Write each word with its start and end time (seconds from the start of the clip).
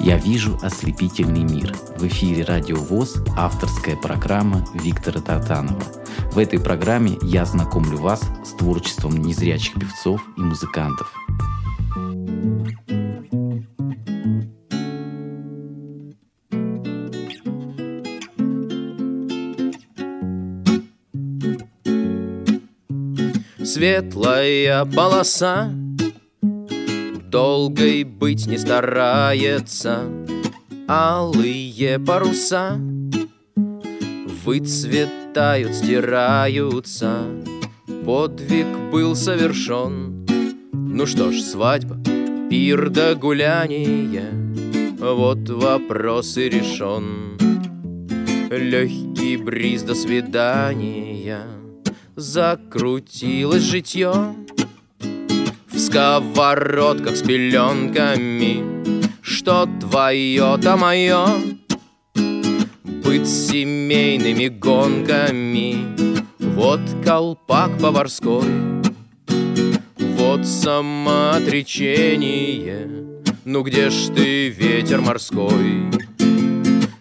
Я 0.00 0.16
вижу 0.16 0.58
ослепительный 0.62 1.42
мир. 1.42 1.74
В 1.96 2.06
эфире 2.06 2.44
Радио 2.44 2.76
ВОЗ 2.76 3.16
авторская 3.36 3.96
программа 3.96 4.64
Виктора 4.74 5.20
Татанова. 5.20 5.82
В 6.32 6.38
этой 6.38 6.60
программе 6.60 7.18
я 7.22 7.44
знакомлю 7.44 7.98
вас 7.98 8.22
с 8.44 8.50
творчеством 8.52 9.16
незрячих 9.16 9.74
певцов 9.74 10.22
и 10.36 10.40
музыкантов. 10.40 11.12
Светлая 23.64 24.84
полоса 24.86 25.70
Долгой 27.30 28.04
быть 28.04 28.46
не 28.46 28.56
старается. 28.56 30.04
Алые 30.88 31.98
паруса 31.98 32.80
Выцветают, 34.46 35.74
стираются. 35.74 37.24
Подвиг 38.06 38.66
был 38.90 39.14
совершен. 39.14 40.24
Ну 40.72 41.04
что 41.04 41.30
ж, 41.30 41.40
свадьба, 41.42 42.00
пир 42.48 42.88
да 42.88 43.14
гуляние. 43.14 44.32
Вот 44.98 45.50
вопрос 45.50 46.38
и 46.38 46.48
решен. 46.48 47.36
Легкий 48.50 49.36
бриз 49.36 49.82
до 49.82 49.94
свидания. 49.94 51.42
Закрутилось 52.16 53.64
житье 53.64 54.34
сковородках 55.88 57.16
с 57.16 57.22
пеленками. 57.22 58.62
Что 59.22 59.66
твое, 59.80 60.58
то 60.62 60.76
мое 60.76 61.26
Быть 62.14 63.26
семейными 63.26 64.48
гонками. 64.48 65.86
Вот 66.38 66.80
колпак 67.04 67.78
поварской. 67.78 68.44
Вот 69.96 70.46
самоотречение. 70.46 72.86
Ну 73.46 73.62
где 73.62 73.88
ж 73.88 74.10
ты, 74.14 74.50
ветер 74.50 75.00
морской? 75.00 75.88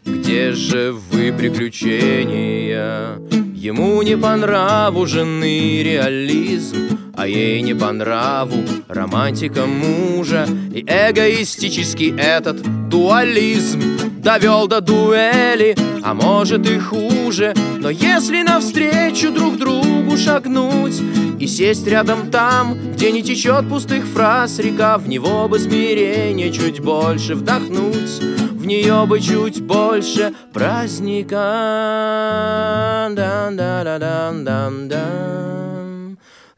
Где 0.06 0.54
же 0.54 0.94
вы, 0.94 1.34
приключения? 1.34 3.20
Ему 3.54 4.02
не 4.02 4.16
по 4.16 4.34
нраву 4.38 5.06
жены 5.08 5.84
реализм, 5.84 6.97
а 7.18 7.28
ей 7.28 7.62
не 7.64 7.74
по 7.74 7.92
нраву 7.92 8.64
романтика 8.88 9.66
мужа. 9.66 10.48
И 10.74 10.82
эгоистический 10.82 12.16
этот 12.16 12.62
дуализм 12.90 13.82
Довел 14.20 14.68
до 14.68 14.82
дуэли, 14.82 15.76
а 16.04 16.14
может 16.14 16.70
и 16.70 16.78
хуже 16.78 17.54
Но 17.78 17.90
если 17.90 18.44
навстречу 18.44 19.32
друг 19.32 19.58
другу 19.58 20.18
шагнуть 20.18 21.02
И 21.40 21.48
сесть 21.48 21.88
рядом 21.88 22.30
там, 22.30 22.78
где 22.94 23.12
не 23.12 23.24
течет 23.24 23.68
пустых 23.70 24.06
фраз 24.06 24.60
река 24.60 24.98
В 24.98 25.08
него 25.08 25.48
бы 25.48 25.60
смирение 25.60 26.52
чуть 26.52 26.82
больше 26.82 27.36
вдохнуть 27.36 28.20
В 28.52 28.66
нее 28.66 29.06
бы 29.08 29.20
чуть 29.22 29.62
больше 29.62 30.34
праздника 30.54 31.36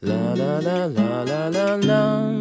Ла-ла-ла-ла-ла-ла-ла 0.02 2.32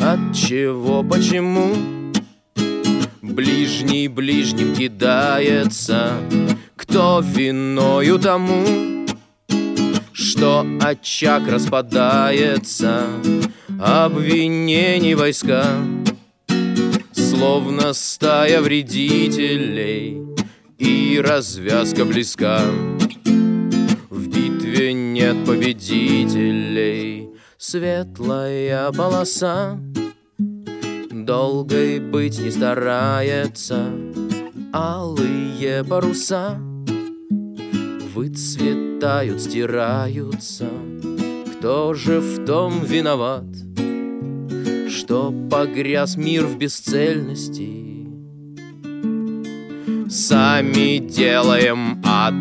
От 0.00 0.32
чего, 0.32 1.02
почему 1.02 1.74
Ближний 3.20 4.06
ближним 4.06 4.72
кидается? 4.72 6.12
Кто 6.76 7.20
виною 7.24 8.20
тому 8.20 9.04
Что 10.12 10.64
очаг 10.80 11.48
распадается? 11.48 13.08
Обвинений 13.80 15.16
войска 15.16 15.64
Словно 17.12 17.94
стая 17.94 18.60
вредителей 18.60 20.22
И 20.78 21.20
развязка 21.20 22.04
близка 22.04 22.60
нет 25.22 25.46
победителей. 25.46 27.30
Светлая 27.56 28.90
полоса 28.90 29.78
Долгой 31.10 32.00
быть 32.00 32.40
не 32.40 32.50
старается. 32.50 33.86
Алые 34.72 35.84
паруса 35.84 36.58
Выцветают, 38.14 39.40
стираются. 39.40 40.68
Кто 41.52 41.94
же 41.94 42.18
в 42.18 42.44
том 42.44 42.82
виноват 42.84 43.44
Что 44.88 45.32
погряз 45.48 46.16
мир 46.16 46.46
в 46.46 46.58
бесцельности? 46.58 48.08
Сами 50.10 50.98
делаем 50.98 52.02
ад 52.04 52.34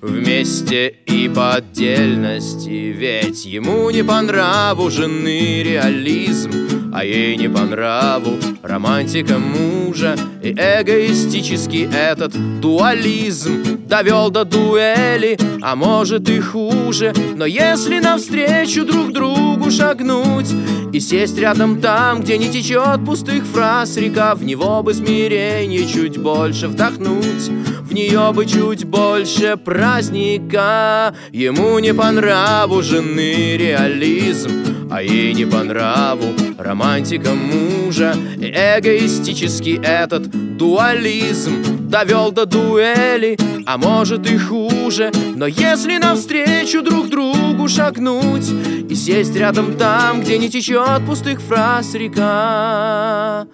Вместе 0.00 0.88
и 1.04 1.28
по 1.28 1.54
отдельности. 1.56 2.90
Ведь 2.96 3.44
ему 3.44 3.90
не 3.90 4.02
по 4.02 4.22
нраву 4.22 4.90
жены 4.90 5.62
реализм 5.62 6.69
А 6.92 7.04
ей 7.04 7.36
не 7.36 7.48
по 7.48 7.60
нраву 7.60 8.38
романтика 8.62 9.38
мужа. 9.38 10.16
И 10.42 10.52
эгоистический 10.52 11.88
этот 11.92 12.32
дуализм 12.60 13.86
Довел 13.86 14.30
до 14.30 14.44
дуэли, 14.44 15.38
а 15.62 15.76
может 15.76 16.28
и 16.30 16.40
хуже. 16.40 17.12
Но 17.36 17.44
если 17.44 17.98
навстречу 17.98 18.84
друг 18.84 19.12
другу 19.12 19.70
шагнуть 19.70 20.48
И 20.92 21.00
сесть 21.00 21.38
рядом 21.38 21.80
там, 21.80 22.22
где 22.22 22.38
не 22.38 22.48
течет 22.50 23.04
пустых 23.04 23.44
фраз 23.44 23.96
река 23.96 24.34
В 24.34 24.44
него 24.44 24.82
бы 24.82 24.94
смирение 24.94 25.86
чуть 25.86 26.18
больше 26.18 26.68
вдохнуть 26.68 27.48
В 27.82 27.92
нее 27.92 28.32
бы 28.32 28.46
чуть 28.46 28.84
больше 28.84 29.56
праздника. 29.56 31.14
Ему 31.32 31.78
не 31.78 31.92
по 31.92 32.10
нраву 32.10 32.82
жены 32.82 33.56
реализм 33.56 34.69
А 34.90 35.02
ей 35.02 35.32
не 35.34 35.44
по 35.44 35.62
нраву 35.62 36.34
романтика 36.58 37.30
мужа 37.30 38.14
И 38.36 38.46
эгоистический 38.46 39.80
этот 39.80 40.56
дуализм 40.56 41.88
Довел 41.88 42.32
до 42.32 42.44
дуэли, 42.44 43.36
а 43.66 43.78
может 43.78 44.28
и 44.30 44.36
хуже 44.36 45.12
Но 45.36 45.46
если 45.46 45.98
навстречу 45.98 46.82
друг 46.82 47.08
другу 47.08 47.68
шагнуть 47.68 48.50
И 48.90 48.94
сесть 48.94 49.36
рядом 49.36 49.76
там, 49.76 50.22
где 50.22 50.38
не 50.38 50.50
течет 50.50 51.06
пустых 51.06 51.40
фраз 51.40 51.94
река 51.94 53.46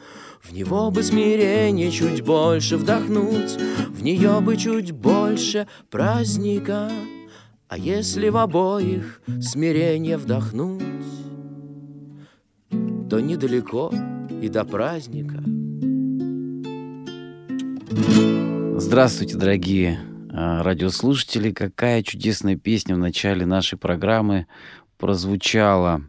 в 0.43 0.53
него 0.53 0.93
бы 0.93 1.03
смирение 1.03 1.91
чуть 1.91 2.23
больше 2.23 2.77
вдохнуть, 2.77 3.59
В 3.91 4.03
нее 4.05 4.41
бы 4.41 4.57
чуть 4.57 4.93
больше 4.93 5.67
праздника. 5.91 6.89
А 7.69 7.77
если 7.77 8.29
в 8.29 8.37
обоих 8.37 9.21
смирение 9.41 10.17
вдохнуть, 10.17 10.85
То 13.11 13.21
недалеко 13.21 13.93
и 14.43 14.49
до 14.49 14.65
праздника. 14.65 15.43
Здравствуйте, 18.79 19.37
дорогие 19.37 19.99
э, 20.31 20.63
радиослушатели. 20.63 21.51
Какая 21.51 22.03
чудесная 22.03 22.57
песня 22.57 22.95
в 22.95 22.99
начале 22.99 23.47
нашей 23.47 23.79
программы 23.79 24.47
прозвучала. 24.97 26.03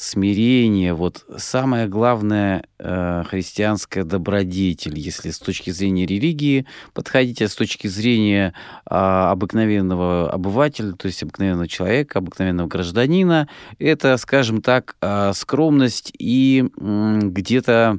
Смирение, 0.00 0.94
вот 0.94 1.24
самое 1.38 1.88
главное 1.88 2.62
э, 2.78 3.24
христианская 3.26 4.04
добродетель, 4.04 4.96
если 4.96 5.32
с 5.32 5.40
точки 5.40 5.70
зрения 5.70 6.06
религии 6.06 6.66
подходить, 6.94 7.42
а 7.42 7.48
с 7.48 7.56
точки 7.56 7.88
зрения 7.88 8.54
э, 8.88 8.94
обыкновенного 8.94 10.30
обывателя, 10.30 10.92
то 10.92 11.06
есть 11.06 11.24
обыкновенного 11.24 11.66
человека, 11.66 12.20
обыкновенного 12.20 12.68
гражданина, 12.68 13.48
это, 13.80 14.16
скажем 14.18 14.62
так, 14.62 14.94
э, 15.00 15.32
скромность 15.34 16.12
и 16.16 16.64
э, 16.64 17.18
где-то 17.24 17.98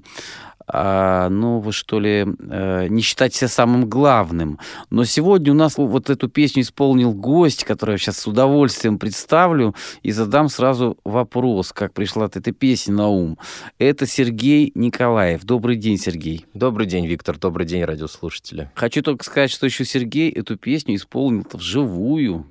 а, 0.72 1.30
ну, 1.30 1.60
вы 1.60 1.72
что 1.72 2.00
ли, 2.00 2.26
э, 2.26 2.88
не 2.90 3.02
считать 3.02 3.34
себя 3.34 3.48
самым 3.48 3.90
главным. 3.90 4.60
Но 4.92 5.04
сегодня 5.04 5.52
у 5.52 5.56
нас 5.56 5.78
вот 5.78 6.12
эту 6.12 6.30
песню 6.30 6.62
исполнил 6.62 7.12
гость, 7.12 7.64
который 7.64 7.94
я 7.94 7.98
сейчас 7.98 8.20
с 8.20 8.28
удовольствием 8.28 9.00
представлю, 9.00 9.74
и 10.04 10.12
задам 10.12 10.48
сразу 10.48 10.98
вопрос, 11.04 11.74
как 11.74 11.94
пришла 11.94 12.26
от 12.26 12.38
этой 12.38 12.54
песни 12.54 12.92
на 12.92 13.08
ум. 13.08 13.40
Это 13.80 14.06
Сергей 14.06 14.72
Николаев. 14.76 15.44
Добрый 15.44 15.76
день, 15.76 15.98
Сергей. 15.98 16.46
Добрый 16.54 16.86
день, 16.86 17.08
Виктор. 17.08 17.40
Добрый 17.40 17.66
день, 17.66 17.84
радиослушатели. 17.84 18.70
Хочу 18.76 19.02
только 19.02 19.26
сказать, 19.26 19.50
что 19.50 19.66
еще 19.66 19.86
Сергей 19.86 20.30
эту 20.30 20.56
песню 20.56 20.96
исполнил 20.96 21.46
вживую. 21.52 22.46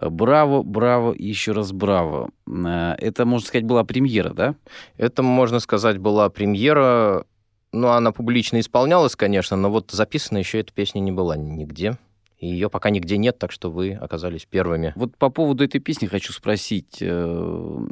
Браво, 0.00 0.62
браво 0.62 1.12
еще 1.12 1.52
раз 1.52 1.72
браво. 1.72 2.30
Э, 2.48 2.94
это, 2.98 3.26
можно 3.26 3.46
сказать, 3.46 3.66
была 3.66 3.84
премьера, 3.84 4.32
да? 4.32 4.54
Это, 4.96 5.22
можно 5.22 5.58
сказать, 5.58 5.98
была 5.98 6.30
премьера. 6.30 7.26
Ну, 7.72 7.88
она 7.88 8.12
публично 8.12 8.58
исполнялась, 8.58 9.14
конечно, 9.14 9.56
но 9.56 9.70
вот 9.70 9.90
записана 9.92 10.38
еще 10.38 10.60
эта 10.60 10.72
песня 10.72 11.00
не 11.00 11.12
была 11.12 11.36
нигде. 11.36 11.98
И 12.38 12.46
ее 12.46 12.70
пока 12.70 12.90
нигде 12.90 13.18
нет, 13.18 13.38
так 13.38 13.52
что 13.52 13.70
вы 13.70 13.92
оказались 13.92 14.46
первыми. 14.46 14.92
Вот 14.96 15.16
по 15.16 15.28
поводу 15.28 15.62
этой 15.62 15.78
песни 15.78 16.06
хочу 16.06 16.32
спросить. 16.32 16.98
Э, 17.00 17.86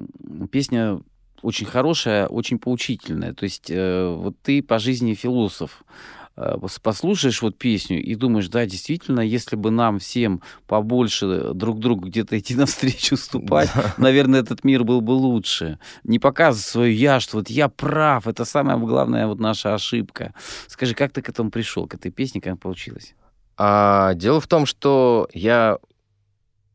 песня 0.50 1.00
очень 1.42 1.66
хорошая, 1.66 2.26
очень 2.26 2.58
поучительная. 2.58 3.34
То 3.34 3.44
есть 3.44 3.70
э, 3.70 4.08
вот 4.08 4.36
ты 4.42 4.62
по 4.62 4.78
жизни 4.78 5.14
философ. 5.14 5.84
Э, 6.40 6.56
послушаешь 6.82 7.42
вот 7.42 7.58
песню 7.58 8.00
и 8.00 8.14
думаешь, 8.14 8.48
да, 8.48 8.64
действительно, 8.64 9.20
если 9.20 9.56
бы 9.56 9.72
нам 9.72 9.98
всем 9.98 10.40
побольше 10.68 11.52
друг 11.52 11.80
другу 11.80 12.06
где-то 12.06 12.38
идти 12.38 12.54
навстречу, 12.56 13.16
уступать, 13.16 13.70
да. 13.74 13.94
наверное, 13.98 14.40
этот 14.40 14.62
мир 14.62 14.84
был 14.84 15.00
бы 15.00 15.10
лучше. 15.10 15.80
Не 16.04 16.20
показывать 16.20 16.64
свою 16.64 16.92
я, 16.92 17.18
что 17.18 17.38
вот 17.38 17.50
я 17.50 17.68
прав, 17.68 18.28
это 18.28 18.44
самая 18.44 18.76
главная 18.76 19.26
вот 19.26 19.40
наша 19.40 19.74
ошибка. 19.74 20.32
Скажи, 20.68 20.94
как 20.94 21.12
ты 21.12 21.22
к 21.22 21.28
этому 21.28 21.50
пришел, 21.50 21.88
к 21.88 21.94
этой 21.94 22.12
песне, 22.12 22.40
как 22.40 22.60
получилось? 22.60 23.16
А, 23.56 24.14
дело 24.14 24.40
в 24.40 24.46
том, 24.46 24.64
что 24.64 25.28
я 25.34 25.78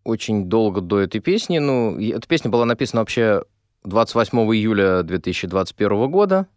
очень 0.04 0.50
долго 0.50 0.82
до 0.82 1.00
этой 1.00 1.22
песни, 1.22 1.60
ну, 1.60 1.98
эта 1.98 2.28
песня 2.28 2.52
была 2.52 2.66
написана 2.66 3.00
вообще 3.00 3.44
28 3.86 4.38
июля 4.40 5.04
2021 5.04 6.12
года, 6.12 6.48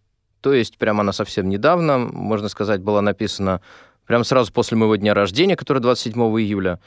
то 0.47 0.55
есть 0.55 0.79
прямо 0.79 1.01
она 1.01 1.11
совсем 1.11 1.49
недавно, 1.49 1.99
можно 1.99 2.49
сказать, 2.49 2.81
была 2.81 3.03
написана 3.03 3.61
прямо 4.07 4.23
сразу 4.23 4.53
после 4.53 4.77
моего 4.77 4.95
дня 4.95 5.13
рождения, 5.13 5.57
который 5.57 5.83
27 5.83 6.15
июля. 6.41 6.79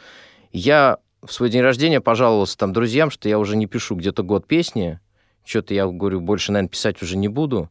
Я 0.54 1.00
в 1.22 1.34
свой 1.34 1.50
день 1.50 1.60
рождения 1.60 2.00
пожаловался 2.00 2.58
там 2.58 2.72
друзьям, 2.72 3.12
что 3.12 3.28
я 3.28 3.38
уже 3.38 3.58
не 3.58 3.66
пишу 3.66 3.98
где-то 3.98 4.24
год 4.24 4.48
песни, 4.48 5.02
что-то 5.44 5.74
я 5.74 5.88
говорю, 5.88 6.22
больше, 6.22 6.54
наверное, 6.54 6.70
писать 6.70 7.02
уже 7.02 7.18
не 7.18 7.28
буду. 7.28 7.70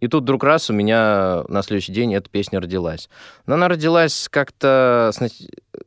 И 0.00 0.08
тут 0.08 0.24
вдруг 0.24 0.42
раз 0.42 0.70
у 0.70 0.72
меня 0.72 1.44
на 1.46 1.62
следующий 1.62 1.92
день 1.92 2.16
эта 2.16 2.28
песня 2.28 2.58
родилась. 2.60 3.08
Но 3.46 3.54
она 3.54 3.68
родилась 3.68 4.26
как-то 4.28 5.12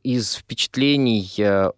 из 0.04 0.36
впечатлений 0.36 1.30
э, 1.40 1.72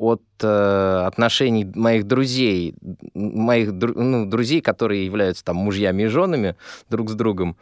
от 0.00 0.22
э, 0.40 1.02
отношений 1.06 1.70
моих 1.74 2.06
друзей, 2.06 2.74
моих 3.12 3.72
ну, 3.72 4.24
друзей, 4.24 4.62
которые 4.62 5.04
являются 5.04 5.44
там 5.44 5.56
мужьями 5.56 6.04
и 6.04 6.06
женами 6.06 6.56
друг 6.88 7.10
с 7.10 7.14
другом. 7.14 7.56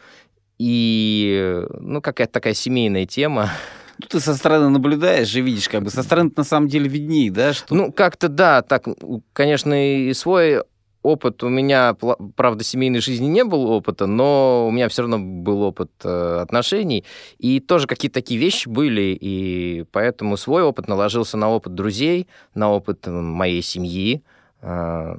И, 0.57 1.65
ну, 1.81 2.01
какая-то 2.01 2.33
такая 2.33 2.55
семейная 2.55 3.07
тема. 3.07 3.51
Ну, 3.99 4.07
ты 4.09 4.21
со 4.21 4.35
стороны 4.35 4.69
наблюдаешь 4.69 5.35
и 5.35 5.41
видишь, 5.41 5.69
как 5.69 5.83
бы 5.83 5.91
со 5.91 6.05
стороны 6.05 6.31
на 6.37 6.45
самом 6.45 6.69
деле 6.69 6.89
видней, 6.89 7.31
да? 7.31 7.53
Что... 7.53 7.75
Ну, 7.75 7.91
как-то 7.91 8.29
да, 8.29 8.63
так, 8.63 8.85
конечно, 9.33 10.07
и 10.09 10.13
свой 10.15 10.63
опыт 11.03 11.43
у 11.43 11.49
меня, 11.49 11.97
правда, 12.37 12.65
семейной 12.65 13.01
жизни 13.01 13.27
не 13.27 13.45
было 13.45 13.69
опыта, 13.69 14.07
но 14.07 14.67
у 14.69 14.71
меня 14.71 14.89
все 14.89 15.03
равно 15.03 15.19
был 15.19 15.63
опыт 15.63 15.91
э, 16.05 16.39
отношений, 16.43 17.05
и 17.39 17.61
тоже 17.61 17.87
какие-то 17.87 18.15
такие 18.15 18.41
вещи 18.41 18.69
были, 18.69 19.17
и 19.21 19.85
поэтому 19.93 20.37
свой 20.37 20.63
опыт 20.63 20.89
наложился 20.89 21.37
на 21.37 21.51
опыт 21.51 21.75
друзей, 21.75 22.29
на 22.55 22.71
опыт 22.71 23.07
моей 23.07 23.63
семьи, 23.63 24.23
э, 24.61 25.17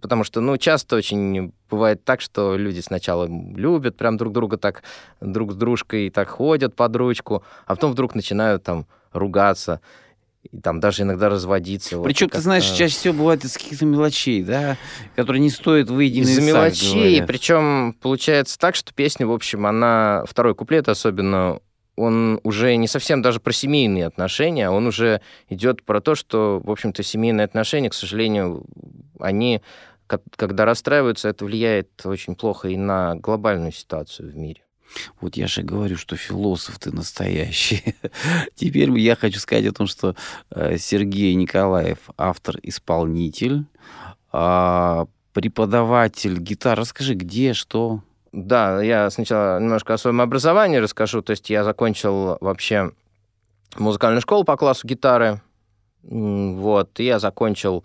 потому 0.00 0.24
что, 0.24 0.40
ну, 0.40 0.56
часто 0.58 0.96
очень 0.96 1.52
бывает 1.70 2.04
так, 2.04 2.20
что 2.20 2.56
люди 2.56 2.80
сначала 2.80 3.26
любят 3.26 3.96
прям 3.96 4.16
друг 4.16 4.32
друга 4.32 4.58
так, 4.58 4.82
друг 5.20 5.52
с 5.52 5.56
дружкой 5.56 6.10
так 6.10 6.28
ходят 6.28 6.74
под 6.74 6.94
ручку, 6.96 7.42
а 7.66 7.74
потом 7.74 7.92
вдруг 7.92 8.14
начинают 8.14 8.62
там 8.62 8.86
ругаться 9.12 9.80
и 10.50 10.58
там 10.58 10.80
даже 10.80 11.02
иногда 11.02 11.28
разводиться. 11.28 12.00
Причем, 12.00 12.26
вот, 12.26 12.32
ты 12.32 12.40
знаешь, 12.40 12.64
чаще 12.64 12.94
всего 12.94 13.14
бывает 13.14 13.44
из 13.44 13.54
каких-то 13.54 13.86
мелочей, 13.86 14.42
да, 14.42 14.76
которые 15.14 15.40
не 15.40 15.50
стоят 15.50 15.88
выеденный 15.88 16.32
Из 16.32 16.38
мелочей, 16.38 17.22
причем 17.22 17.94
получается 18.00 18.58
так, 18.58 18.74
что 18.74 18.92
песня, 18.92 19.26
в 19.26 19.32
общем, 19.32 19.66
она, 19.66 20.24
второй 20.26 20.54
куплет 20.54 20.88
особенно, 20.88 21.60
он 21.96 22.40
уже 22.42 22.74
не 22.76 22.88
совсем 22.88 23.22
даже 23.22 23.38
про 23.38 23.52
семейные 23.52 24.06
отношения, 24.06 24.70
он 24.70 24.86
уже 24.86 25.20
идет 25.48 25.84
про 25.84 26.00
то, 26.00 26.14
что, 26.14 26.60
в 26.62 26.70
общем-то, 26.70 27.02
семейные 27.02 27.44
отношения, 27.44 27.90
к 27.90 27.94
сожалению, 27.94 28.64
они, 29.20 29.62
когда 30.36 30.64
расстраиваются, 30.64 31.28
это 31.28 31.44
влияет 31.44 31.90
очень 32.04 32.34
плохо 32.34 32.68
и 32.68 32.76
на 32.76 33.14
глобальную 33.14 33.72
ситуацию 33.72 34.30
в 34.30 34.36
мире. 34.36 34.62
Вот 35.20 35.36
я 35.36 35.46
же 35.46 35.62
говорю, 35.62 35.96
что 35.96 36.16
философ 36.16 36.78
ты 36.78 36.92
настоящий. 36.92 37.94
Теперь 38.54 38.90
я 38.98 39.16
хочу 39.16 39.38
сказать 39.38 39.66
о 39.66 39.72
том, 39.72 39.86
что 39.86 40.14
э, 40.50 40.76
Сергей 40.78 41.34
Николаев 41.34 41.98
автор-исполнитель, 42.16 43.64
а, 44.32 45.06
преподаватель 45.32 46.38
гитары. 46.38 46.82
Расскажи, 46.82 47.14
где, 47.14 47.52
что? 47.52 48.00
Да, 48.32 48.82
я 48.82 49.10
сначала 49.10 49.60
немножко 49.60 49.94
о 49.94 49.98
своем 49.98 50.20
образовании 50.20 50.78
расскажу. 50.78 51.22
То 51.22 51.32
есть 51.32 51.50
я 51.50 51.64
закончил 51.64 52.38
вообще 52.40 52.92
музыкальную 53.76 54.22
школу 54.22 54.44
по 54.44 54.56
классу 54.56 54.86
гитары. 54.86 55.40
Вот, 56.02 56.98
и 56.98 57.04
я 57.04 57.18
закончил 57.20 57.84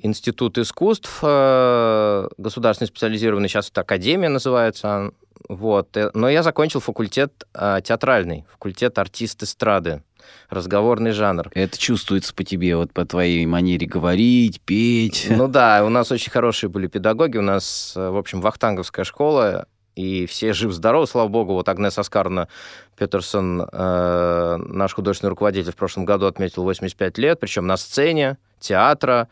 Институт 0.00 0.58
искусств, 0.58 1.18
э, 1.22 2.28
государственный 2.38 2.86
специализированный, 2.86 3.48
сейчас 3.48 3.68
это 3.68 3.80
Академия 3.80 4.28
называется, 4.28 5.10
вот. 5.48 5.96
Э, 5.96 6.10
но 6.14 6.28
я 6.28 6.42
закончил 6.42 6.80
факультет 6.80 7.44
э, 7.54 7.80
театральный, 7.84 8.44
факультет 8.50 8.98
артист 8.98 9.42
эстрады, 9.42 10.02
разговорный 10.50 11.12
жанр. 11.12 11.50
Это 11.54 11.78
чувствуется 11.78 12.34
по 12.34 12.44
тебе, 12.44 12.76
вот 12.76 12.92
по 12.92 13.04
твоей 13.04 13.44
манере 13.46 13.86
говорить, 13.86 14.60
петь. 14.60 15.26
Ну 15.30 15.48
да, 15.48 15.84
у 15.84 15.88
нас 15.88 16.10
очень 16.12 16.30
хорошие 16.30 16.70
были 16.70 16.86
педагоги, 16.86 17.38
у 17.38 17.42
нас, 17.42 17.94
э, 17.96 18.08
в 18.08 18.16
общем, 18.16 18.40
вахтанговская 18.40 19.04
школа, 19.04 19.66
и 19.98 20.26
все 20.26 20.52
жив-здоров, 20.52 21.10
слава 21.10 21.28
богу. 21.28 21.54
Вот 21.54 21.68
Агнес 21.68 21.98
Аскарна 21.98 22.48
Петерсон, 22.96 23.62
э, 23.62 24.56
наш 24.56 24.94
художественный 24.94 25.30
руководитель, 25.30 25.72
в 25.72 25.76
прошлом 25.76 26.04
году 26.04 26.26
отметил 26.26 26.62
85 26.62 27.18
лет, 27.18 27.40
причем 27.40 27.66
на 27.66 27.76
сцене 27.76 28.38
театра, 28.60 29.28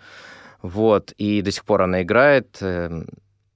вот, 0.62 1.12
и 1.18 1.40
до 1.42 1.52
сих 1.52 1.64
пор 1.64 1.82
она 1.82 2.02
играет. 2.02 2.58
Э, 2.60 3.04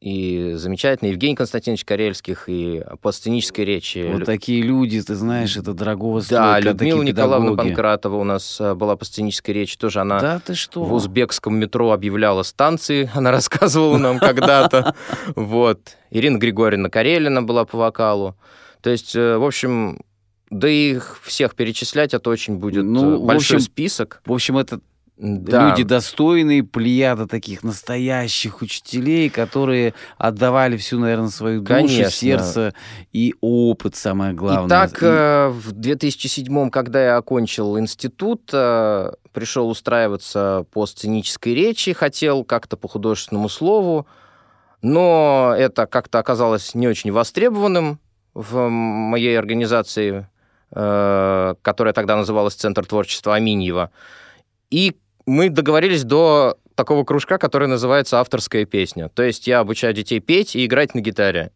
и 0.00 0.52
замечательный 0.54 1.10
Евгений 1.10 1.34
Константинович 1.34 1.84
Карельских, 1.84 2.44
и 2.46 2.82
по 3.02 3.12
сценической 3.12 3.66
речи. 3.66 4.10
Вот 4.10 4.24
такие 4.24 4.62
люди, 4.62 5.00
ты 5.02 5.14
знаешь, 5.14 5.56
это 5.58 5.74
дорогого 5.74 6.20
стоит. 6.20 6.38
Да, 6.38 6.60
Людмила 6.60 7.02
Николаевна 7.02 7.54
Панкратова 7.54 8.16
у 8.16 8.24
нас 8.24 8.58
э, 8.60 8.74
была 8.74 8.96
по 8.96 9.04
сценической 9.04 9.54
речи, 9.54 9.76
тоже 9.76 10.00
она 10.00 10.18
да, 10.18 10.40
ты 10.40 10.54
что? 10.54 10.82
в 10.82 10.92
узбекском 10.94 11.56
метро 11.56 11.92
объявляла 11.92 12.42
станции, 12.44 13.10
она 13.14 13.30
рассказывала 13.30 13.98
нам 13.98 14.18
когда-то. 14.18 14.94
Вот. 15.36 15.80
Ирина 16.10 16.38
Григорьевна 16.38 16.88
Карелина 16.88 17.42
была 17.42 17.64
по 17.64 17.78
вокалу. 17.78 18.36
То 18.80 18.90
есть, 18.90 19.14
э, 19.14 19.36
в 19.36 19.44
общем, 19.44 20.00
да 20.48 20.68
их 20.68 21.20
всех 21.22 21.54
перечислять, 21.54 22.14
это 22.14 22.30
очень 22.30 22.56
будет 22.56 22.84
ну, 22.84 23.16
э, 23.16 23.18
большой 23.18 23.58
общем, 23.58 23.70
список. 23.70 24.22
В 24.24 24.32
общем, 24.32 24.58
это 24.58 24.80
да. 25.20 25.68
люди 25.68 25.82
достойные, 25.82 26.62
плеяда 26.64 27.26
таких 27.26 27.62
настоящих 27.62 28.62
учителей, 28.62 29.28
которые 29.28 29.92
отдавали 30.16 30.78
всю, 30.78 30.98
наверное, 30.98 31.28
свою 31.28 31.60
душу, 31.60 31.74
Конечно. 31.74 32.10
сердце 32.10 32.74
и 33.12 33.34
опыт, 33.42 33.96
самое 33.96 34.32
главное. 34.32 34.66
Итак, 34.66 35.02
и... 35.02 35.06
Э, 35.06 35.48
в 35.48 35.72
2007 35.72 36.70
когда 36.70 37.04
я 37.04 37.16
окончил 37.18 37.78
институт, 37.78 38.48
э, 38.52 39.12
пришел 39.32 39.68
устраиваться 39.68 40.64
по 40.72 40.86
сценической 40.86 41.54
речи, 41.54 41.92
хотел 41.92 42.42
как-то 42.42 42.78
по 42.78 42.88
художественному 42.88 43.50
слову, 43.50 44.06
но 44.80 45.54
это 45.56 45.86
как-то 45.86 46.18
оказалось 46.18 46.74
не 46.74 46.88
очень 46.88 47.12
востребованным 47.12 48.00
в 48.32 48.68
моей 48.68 49.38
организации, 49.38 50.28
э, 50.70 51.54
которая 51.60 51.92
тогда 51.92 52.16
называлась 52.16 52.54
Центр 52.54 52.86
творчества 52.86 53.34
Аминьева. 53.34 53.90
И 54.70 54.96
мы 55.30 55.48
договорились 55.48 56.04
до 56.04 56.58
такого 56.74 57.04
кружка, 57.04 57.38
который 57.38 57.68
называется 57.68 58.20
«Авторская 58.20 58.64
песня». 58.64 59.08
То 59.08 59.22
есть 59.22 59.46
я 59.46 59.60
обучаю 59.60 59.94
детей 59.94 60.20
петь 60.20 60.56
и 60.56 60.66
играть 60.66 60.94
на 60.94 61.00
гитаре. 61.00 61.52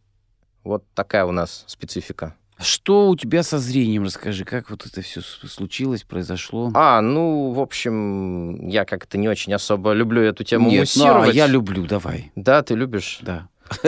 Вот 0.63 0.85
такая 0.95 1.25
у 1.25 1.33
нас 1.33 1.65
специфика. 1.67 2.35
Что 2.59 3.09
у 3.09 3.17
тебя 3.17 3.43
со 3.43 3.59
зрением, 3.59 4.05
расскажи, 4.05 4.45
как 4.45 4.71
вот 4.71 4.87
это 4.87 5.03
все 5.03 5.21
случилось, 5.23 6.05
произошло? 6.05 6.71
А, 6.75 7.01
ну, 7.01 7.51
в 7.51 7.61
общем, 7.61 8.69
я 8.69 8.85
как-то 8.85 9.19
не 9.19 9.29
очень 9.29 9.53
особо 9.53 9.93
люблю 9.93 10.23
эту 10.23 10.45
тему 10.45 10.71
Нет, 10.71 10.81
муссировать. 10.81 11.27
Ну, 11.27 11.31
а 11.31 11.35
я 11.35 11.47
люблю, 11.49 11.85
давай. 11.85 12.31
Да, 12.37 12.63
ты 12.63 12.75
любишь? 12.75 13.19
Да. 13.23 13.49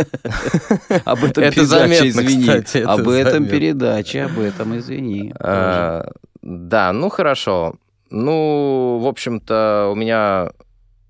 Об 1.05 1.25
этом 1.25 1.45
передача, 1.52 2.09
извини. 2.09 2.83
Об 2.85 3.09
этом 3.09 3.47
передача, 3.47 4.25
об 4.25 4.38
этом 4.38 4.78
извини. 4.78 5.33
А, 5.38 6.11
да, 6.43 6.93
ну 6.93 7.09
хорошо. 7.09 7.76
Ну, 8.10 8.98
в 9.00 9.06
общем-то, 9.06 9.88
у 9.92 9.94
меня 9.94 10.50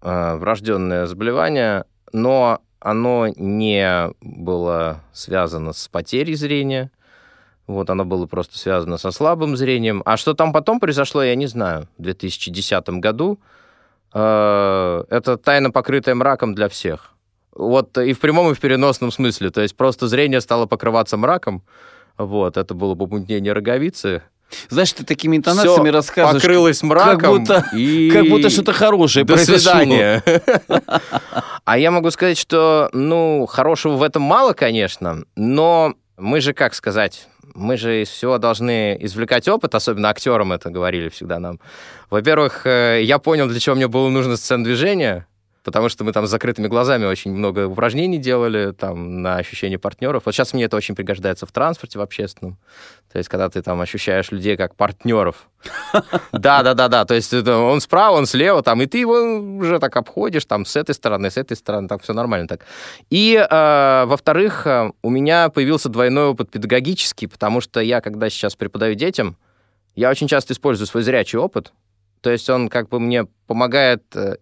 э, 0.02 0.36
врожденное 0.36 1.06
заболевание, 1.06 1.84
но 2.12 2.60
оно 2.80 3.28
не 3.36 4.10
было 4.20 5.02
связано 5.12 5.72
с 5.72 5.88
потерей 5.88 6.34
зрения. 6.34 6.90
Вот 7.66 7.90
оно 7.90 8.04
было 8.04 8.26
просто 8.26 8.58
связано 8.58 8.96
со 8.96 9.10
слабым 9.10 9.56
зрением. 9.56 10.02
А 10.04 10.16
что 10.16 10.34
там 10.34 10.52
потом 10.52 10.78
произошло, 10.78 11.22
я 11.22 11.34
не 11.34 11.46
знаю. 11.46 11.88
В 11.98 12.02
2010 12.02 12.88
году 13.00 13.40
э, 14.14 15.04
это 15.10 15.36
тайна, 15.36 15.70
покрытая 15.70 16.14
мраком 16.14 16.54
для 16.54 16.68
всех. 16.68 17.12
Вот 17.52 17.96
и 17.98 18.12
в 18.12 18.20
прямом, 18.20 18.50
и 18.50 18.54
в 18.54 18.60
переносном 18.60 19.10
смысле. 19.10 19.50
То 19.50 19.62
есть 19.62 19.76
просто 19.76 20.06
зрение 20.06 20.40
стало 20.40 20.66
покрываться 20.66 21.16
мраком. 21.16 21.62
Вот, 22.18 22.56
это 22.56 22.74
было 22.74 22.94
помутнение 22.94 23.52
роговицы. 23.52 24.22
Знаешь, 24.68 24.92
ты 24.92 25.04
такими 25.04 25.36
интонациями 25.36 25.86
Всё 25.86 25.92
рассказываешь. 25.92 26.42
покрылось 26.42 26.82
мраком. 26.82 27.18
Как 27.18 27.30
будто, 27.30 27.64
и... 27.76 28.10
как 28.12 28.28
будто 28.28 28.50
что-то 28.50 28.72
хорошее 28.72 29.24
До 29.24 29.34
произошло. 29.34 29.58
свидания. 29.58 30.22
А 31.64 31.78
я 31.78 31.90
могу 31.90 32.10
сказать, 32.10 32.38
что, 32.38 32.88
ну, 32.92 33.46
хорошего 33.46 33.94
в 33.96 34.02
этом 34.02 34.22
мало, 34.22 34.52
конечно, 34.52 35.24
но 35.34 35.94
мы 36.16 36.40
же, 36.40 36.52
как 36.52 36.74
сказать, 36.74 37.28
мы 37.54 37.76
же 37.76 38.02
из 38.02 38.08
всего 38.08 38.38
должны 38.38 38.96
извлекать 39.00 39.48
опыт, 39.48 39.74
особенно 39.74 40.10
актерам 40.10 40.52
это 40.52 40.70
говорили 40.70 41.08
всегда 41.08 41.38
нам. 41.38 41.58
Во-первых, 42.10 42.66
э, 42.66 43.00
я 43.02 43.18
понял, 43.18 43.48
для 43.48 43.58
чего 43.58 43.74
мне 43.74 43.88
было 43.88 44.08
нужно 44.08 44.36
сцен 44.36 44.62
движения, 44.62 45.26
потому 45.66 45.88
что 45.88 46.04
мы 46.04 46.12
там 46.12 46.28
с 46.28 46.30
закрытыми 46.30 46.68
глазами 46.68 47.06
очень 47.06 47.32
много 47.32 47.66
упражнений 47.66 48.18
делали 48.18 48.70
там 48.70 49.20
на 49.20 49.36
ощущение 49.36 49.80
партнеров. 49.80 50.22
Вот 50.24 50.32
сейчас 50.32 50.54
мне 50.54 50.62
это 50.62 50.76
очень 50.76 50.94
пригождается 50.94 51.44
в 51.44 51.50
транспорте 51.50 51.98
в 51.98 52.02
общественном. 52.02 52.56
То 53.12 53.18
есть, 53.18 53.28
когда 53.28 53.48
ты 53.48 53.60
там 53.62 53.80
ощущаешь 53.80 54.30
людей 54.30 54.56
как 54.56 54.76
партнеров. 54.76 55.48
Да, 56.32 56.62
да, 56.62 56.74
да, 56.74 56.86
да. 56.86 57.04
То 57.04 57.14
есть 57.14 57.34
он 57.34 57.80
справа, 57.80 58.16
он 58.16 58.26
слева, 58.26 58.62
там, 58.62 58.80
и 58.80 58.86
ты 58.86 58.98
его 58.98 59.14
уже 59.58 59.80
так 59.80 59.96
обходишь, 59.96 60.44
там, 60.44 60.64
с 60.64 60.76
этой 60.76 60.94
стороны, 60.94 61.30
с 61.30 61.36
этой 61.36 61.56
стороны, 61.56 61.88
так 61.88 62.02
все 62.02 62.12
нормально 62.12 62.46
так. 62.46 62.60
И, 63.10 63.34
э, 63.34 64.04
во-вторых, 64.06 64.66
э, 64.66 64.92
у 65.02 65.10
меня 65.10 65.48
появился 65.48 65.88
двойной 65.88 66.26
опыт 66.26 66.50
педагогический, 66.50 67.26
потому 67.26 67.60
что 67.60 67.80
я, 67.80 68.00
когда 68.00 68.30
сейчас 68.30 68.54
преподаю 68.54 68.94
детям, 68.94 69.36
я 69.96 70.10
очень 70.10 70.28
часто 70.28 70.52
использую 70.52 70.86
свой 70.86 71.02
зрячий 71.02 71.40
опыт. 71.40 71.72
То 72.20 72.30
есть 72.30 72.48
он 72.50 72.68
как 72.68 72.88
бы 72.88 73.00
мне 73.00 73.26
помогает 73.46 74.04
э, 74.14 74.36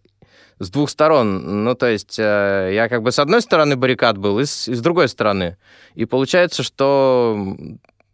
с 0.58 0.70
двух 0.70 0.90
сторон. 0.90 1.64
Ну, 1.64 1.74
то 1.74 1.86
есть 1.86 2.18
э, 2.18 2.70
я 2.72 2.88
как 2.88 3.02
бы 3.02 3.12
с 3.12 3.18
одной 3.18 3.42
стороны 3.42 3.76
баррикад 3.76 4.18
был, 4.18 4.38
и 4.38 4.44
с, 4.44 4.68
и 4.68 4.74
с 4.74 4.80
другой 4.80 5.08
стороны. 5.08 5.56
И 5.94 6.04
получается, 6.04 6.62
что 6.62 7.46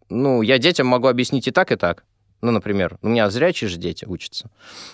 ну, 0.09 0.43
я 0.43 0.59
детям 0.59 0.87
могу 0.87 1.09
объяснить 1.09 1.49
и 1.49 1.51
так, 1.51 1.73
и 1.73 1.77
так. 1.77 2.05
Ну, 2.43 2.53
например, 2.53 2.99
у 3.03 3.09
меня 3.09 3.29
зрячие 3.31 3.69
же 3.69 3.77
дети 3.77 4.05
учатся. 4.07 4.51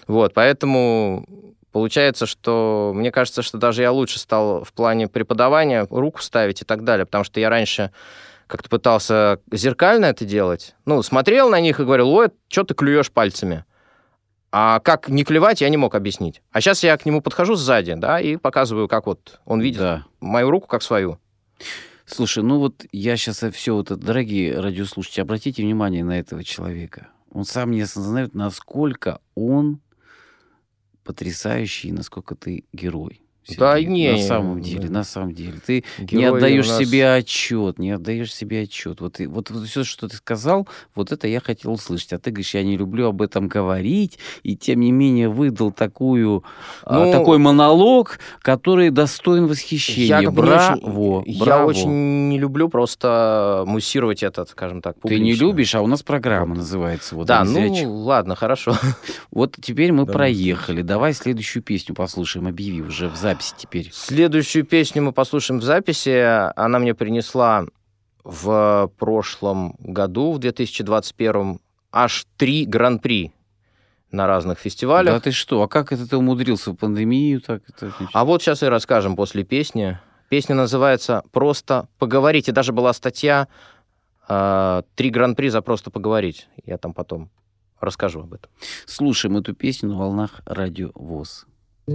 Вот, 0.07 0.35
поэтому 0.35 1.27
получается, 1.71 2.27
что 2.27 2.93
мне 2.95 3.13
кажется, 3.13 3.43
что 3.43 3.59
даже 3.59 3.83
я 3.83 3.93
лучше 3.93 4.19
стал 4.19 4.65
в 4.65 4.73
плане 4.73 5.09
преподавания, 5.09 5.87
руку 5.91 6.23
ставить 6.23 6.63
и 6.63 6.65
так 6.65 6.85
далее, 6.85 7.07
потому 7.07 7.25
что 7.25 7.39
я 7.39 7.49
раньше 7.49 7.93
как-то 8.47 8.69
пытался 8.69 9.41
зеркально 9.51 10.07
это 10.07 10.25
делать. 10.25 10.75
Ну, 10.85 11.03
смотрел 11.03 11.49
на 11.49 11.61
них 11.61 11.81
и 11.81 11.85
говорил, 11.85 12.11
ой, 12.11 12.31
что 12.49 12.65
ты 12.65 12.75
клюешь 12.75 13.11
пальцами? 13.11 13.65
А 14.59 14.81
как 14.81 15.11
не 15.11 15.23
клевать, 15.23 15.61
я 15.61 15.69
не 15.69 15.77
мог 15.77 15.95
объяснить. 15.95 16.41
А 16.51 16.63
сейчас 16.63 16.83
я 16.83 16.97
к 16.97 17.05
нему 17.05 17.21
подхожу 17.21 17.57
сзади, 17.57 17.93
да, 17.93 18.19
и 18.19 18.37
показываю, 18.37 18.89
как 18.89 19.05
вот 19.05 19.39
он 19.45 19.61
видит 19.61 19.81
Да. 19.81 20.07
мою 20.19 20.49
руку 20.49 20.67
как 20.67 20.83
свою. 20.83 21.19
Слушай, 22.07 22.43
ну 22.43 22.59
вот 22.59 22.87
я 22.91 23.19
сейчас 23.19 23.45
все 23.53 23.75
вот 23.75 23.91
это, 23.91 24.01
дорогие 24.01 24.59
радиослушатели, 24.59 25.21
обратите 25.21 25.63
внимание 25.63 26.03
на 26.05 26.19
этого 26.19 26.43
человека. 26.43 27.09
Он 27.31 27.45
сам 27.45 27.71
не 27.71 27.83
осознает, 27.83 28.35
насколько 28.35 29.21
он 29.35 29.83
потрясающий, 31.05 31.93
насколько 31.93 32.35
ты 32.35 32.65
герой. 32.73 33.21
Да 33.59 33.75
Сергей. 33.77 33.87
не, 33.93 34.13
на 34.13 34.19
самом 34.19 34.61
да. 34.63 34.69
деле, 34.69 34.91
на 34.91 35.05
самом 35.05 35.33
деле. 35.35 35.55
Ты 35.65 35.85
не 35.99 36.05
Герои 36.07 36.37
отдаешь 36.39 36.67
у 36.67 36.71
нас- 36.71 36.79
себе 36.79 37.13
отчет, 37.15 37.79
не 37.79 37.93
отдаешь 37.93 38.35
себе 38.35 38.63
отчет. 38.63 39.01
Вот, 39.01 39.21
и- 39.21 39.27
вот, 39.27 39.51
все, 39.67 39.85
что 39.85 40.09
ты 40.09 40.17
сказал, 40.17 40.67
вот 40.95 41.13
это 41.13 41.29
я 41.29 41.41
хотел 41.41 41.73
услышать. 41.73 42.13
А 42.13 42.19
ты 42.19 42.31
говоришь, 42.31 42.55
я 42.55 42.65
не 42.65 42.77
люблю 42.77 43.07
об 43.09 43.23
этом 43.23 43.47
говорить, 43.47 44.19
и 44.43 44.57
тем 44.57 44.81
не 44.81 44.91
менее 44.91 45.29
выдал 45.29 45.71
такую, 45.71 46.43
а, 46.85 47.05
Ну, 47.05 47.13
такой 47.13 47.39
монолог, 47.39 48.19
который 48.41 48.91
достоин 48.91 49.47
восхищения. 49.47 50.07
Я 50.21 50.31
бы 50.31 50.43
не 50.43 50.49
браво, 50.49 51.21
очень- 51.21 51.33
Я 51.33 51.45
браво. 51.45 51.67
очень 51.69 52.29
не 52.29 52.39
люблю 52.39 52.69
просто 52.69 53.63
муссировать 53.67 54.23
этот, 54.23 54.49
скажем 54.51 54.83
так, 54.83 54.97
Ты 55.03 55.15
не 55.15 55.33
публично. 55.33 55.45
любишь, 55.45 55.75
а 55.75 55.83
у 55.83 55.87
нас 55.87 56.03
программа 56.03 56.57
называется. 56.57 57.15
Вот 57.15 57.27
да, 57.27 57.43
«Они 57.43 57.53
ну 57.53 57.61
зрячих». 57.69 57.89
ладно, 57.89 58.35
хорошо. 58.35 58.75
Вот 59.31 59.57
теперь 59.61 59.93
мы 59.93 60.05
Да, 60.07 60.13
проехали. 60.13 60.83
Давай 60.83 61.13
следующую 61.13 61.63
песню 61.63 61.95
послушаем. 61.95 62.47
Объяви 62.47 62.81
уже 62.83 63.09
в 63.09 63.17
записи 63.17 63.36
теперь. 63.57 63.91
Следующую 63.93 64.65
песню 64.65 65.03
мы 65.03 65.13
послушаем 65.13 65.61
в 65.61 65.65
записи. 65.65 66.51
Она 66.59 66.79
мне 66.79 66.95
принесла 66.95 67.65
в 68.25 68.91
прошлом 68.99 69.77
году, 69.79 70.33
в 70.33 70.39
2021, 70.39 71.61
аж 71.93 72.27
три 72.37 72.67
гран-при 72.67 73.33
на 74.11 74.27
разных 74.27 74.59
фестивалях. 74.59 75.15
Да 75.15 75.21
ты 75.21 75.31
что? 75.31 75.63
А 75.63 75.69
как 75.69 75.93
это 75.93 76.09
ты 76.09 76.17
умудрился 76.17 76.73
в 76.73 76.75
пандемию? 76.77 77.41
Так 77.41 77.63
это... 77.69 77.93
А 78.13 78.25
вот 78.25 78.43
сейчас 78.43 78.63
и 78.63 78.67
расскажем 78.67 79.17
после 79.17 79.45
песни. 79.45 79.99
Песня 80.29 80.57
называется 80.57 81.23
«Просто 81.31 81.89
поговорить». 81.99 82.49
И 82.49 82.53
даже 82.53 82.73
была 82.73 82.93
статья 82.93 83.47
э, 84.29 84.83
«Три 84.97 85.11
гран-при 85.11 85.49
за 85.49 85.63
просто 85.63 85.91
поговорить». 85.91 86.49
Я 86.65 86.79
там 86.79 86.95
потом 86.95 87.31
расскажу 87.81 88.21
об 88.21 88.35
этом. 88.35 88.51
Слушаем 88.87 89.37
эту 89.37 89.55
песню 89.55 89.91
на 89.91 89.99
волнах 89.99 90.41
радио 90.47 90.91
ВОЗ. 90.95 91.47
К 91.87 91.91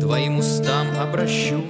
твоим 0.00 0.38
устам 0.38 0.86
обращу 0.98 1.62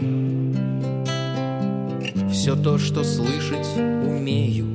Все 2.31 2.55
то, 2.55 2.79
что 2.79 3.03
слышать 3.03 3.67
умею. 3.77 4.69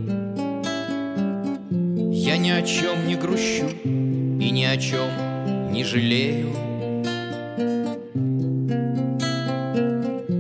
Я 2.12 2.36
ни 2.36 2.50
о 2.50 2.62
чем 2.64 3.08
не 3.08 3.16
грущу 3.16 3.70
И 3.86 4.52
ни 4.52 4.66
о 4.66 4.76
чем 4.76 5.25
не 5.76 5.84
жалею. 5.84 6.54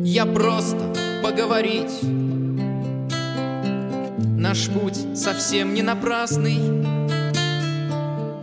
Я 0.05 0.25
просто 0.25 0.93
поговорить. 1.21 1.99
Наш 4.37 4.69
путь 4.69 4.97
совсем 5.13 5.73
не 5.73 5.81
напрасный. 5.81 6.57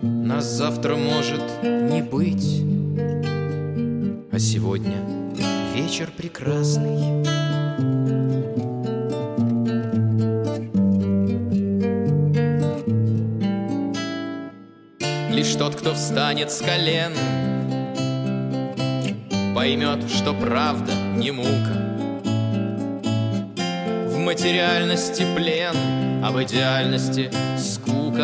Нас 0.02 0.44
завтра 0.44 0.96
может 0.96 1.42
не 1.62 2.02
быть. 2.02 2.62
А 4.30 4.38
сегодня 4.38 4.98
вечер 5.74 6.10
прекрасный. 6.14 7.51
Кто 15.92 16.00
встанет 16.00 16.50
с 16.50 16.62
колен, 16.62 17.12
Поймет, 19.54 20.08
что 20.08 20.32
правда 20.32 20.90
не 21.16 21.32
мука. 21.32 21.76
В 24.06 24.16
материальности 24.16 25.26
плен, 25.36 25.76
а 26.24 26.30
в 26.30 26.42
идеальности 26.42 27.30
скука. 27.58 28.22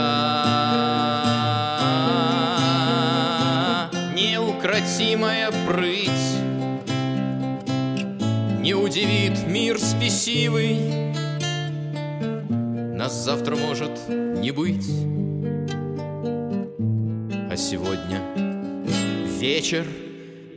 Неукротимая 4.15 5.53
прыть 5.67 6.09
Не 8.63 8.73
удивит 8.73 9.47
мир 9.47 9.79
спесивый 9.79 11.15
Нас 12.95 13.13
завтра 13.13 13.57
может 13.57 13.91
не 14.09 14.53
быть 14.53 15.18
сегодня. 17.59 18.23
Вечер 19.41 19.85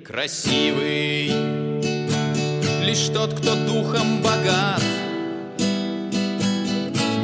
красивый. 0.05 1.31
Лишь 2.86 3.08
тот, 3.13 3.34
кто 3.34 3.55
духом 3.55 4.22
богат. 4.22 4.84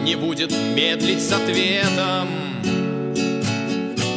Не 0.03 0.15
будет 0.15 0.51
медлить 0.75 1.21
с 1.21 1.31
ответом. 1.31 2.27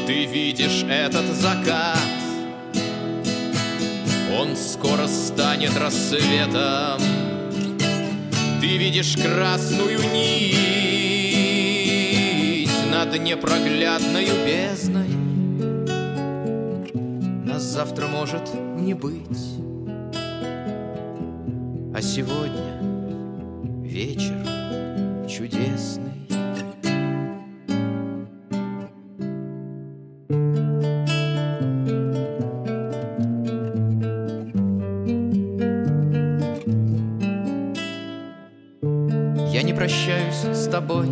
Ты 0.07 0.25
видишь 0.25 0.85
этот 0.89 1.27
закат. 1.27 1.99
Он 4.39 4.57
скоро 4.57 5.07
станет 5.07 5.77
рассветом. 5.77 7.03
Ты 8.61 8.77
видишь 8.77 9.17
красную 9.17 9.99
нить 10.13 10.59
Над 12.91 13.19
непроглядною 13.19 14.35
бездной 14.47 15.00
завтра 17.71 18.09
может 18.09 18.53
не 18.77 18.95
быть. 18.95 19.61
А 21.95 22.03
сегодня 22.03 22.81
вечер 23.85 24.45
чудесный. 25.29 26.27
Я 39.53 39.63
не 39.63 39.73
прощаюсь 39.73 40.35
с 40.35 40.69
тобой. 40.69 41.07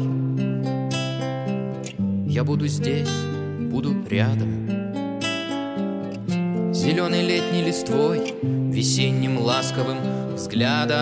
Я 2.27 2.43
буду 2.43 2.67
здесь, 2.67 3.09
буду 3.71 3.95
рядом. 4.09 4.58
Листвой, 7.69 8.35
весенним 8.43 9.43
ласковым 9.43 9.99
взглядом. 10.35 10.97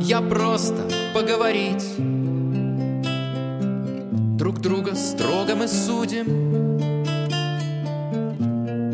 Я 0.00 0.20
просто 0.20 0.88
поговорить. 1.14 1.84
Друг 4.36 4.60
друга 4.60 4.96
строго 4.96 5.54
мы 5.54 5.68
судим. 5.68 6.78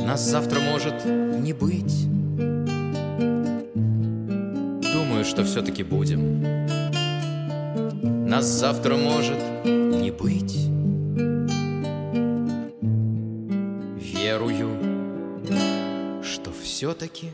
Нас 0.06 0.20
завтра 0.20 0.60
может 0.60 1.06
не 1.06 1.54
быть. 1.54 2.06
Думаю, 4.92 5.24
что 5.24 5.44
все-таки 5.44 5.82
будем. 5.82 6.42
Нас 8.28 8.44
завтра 8.44 8.96
может 8.96 9.38
все-таки 17.02 17.32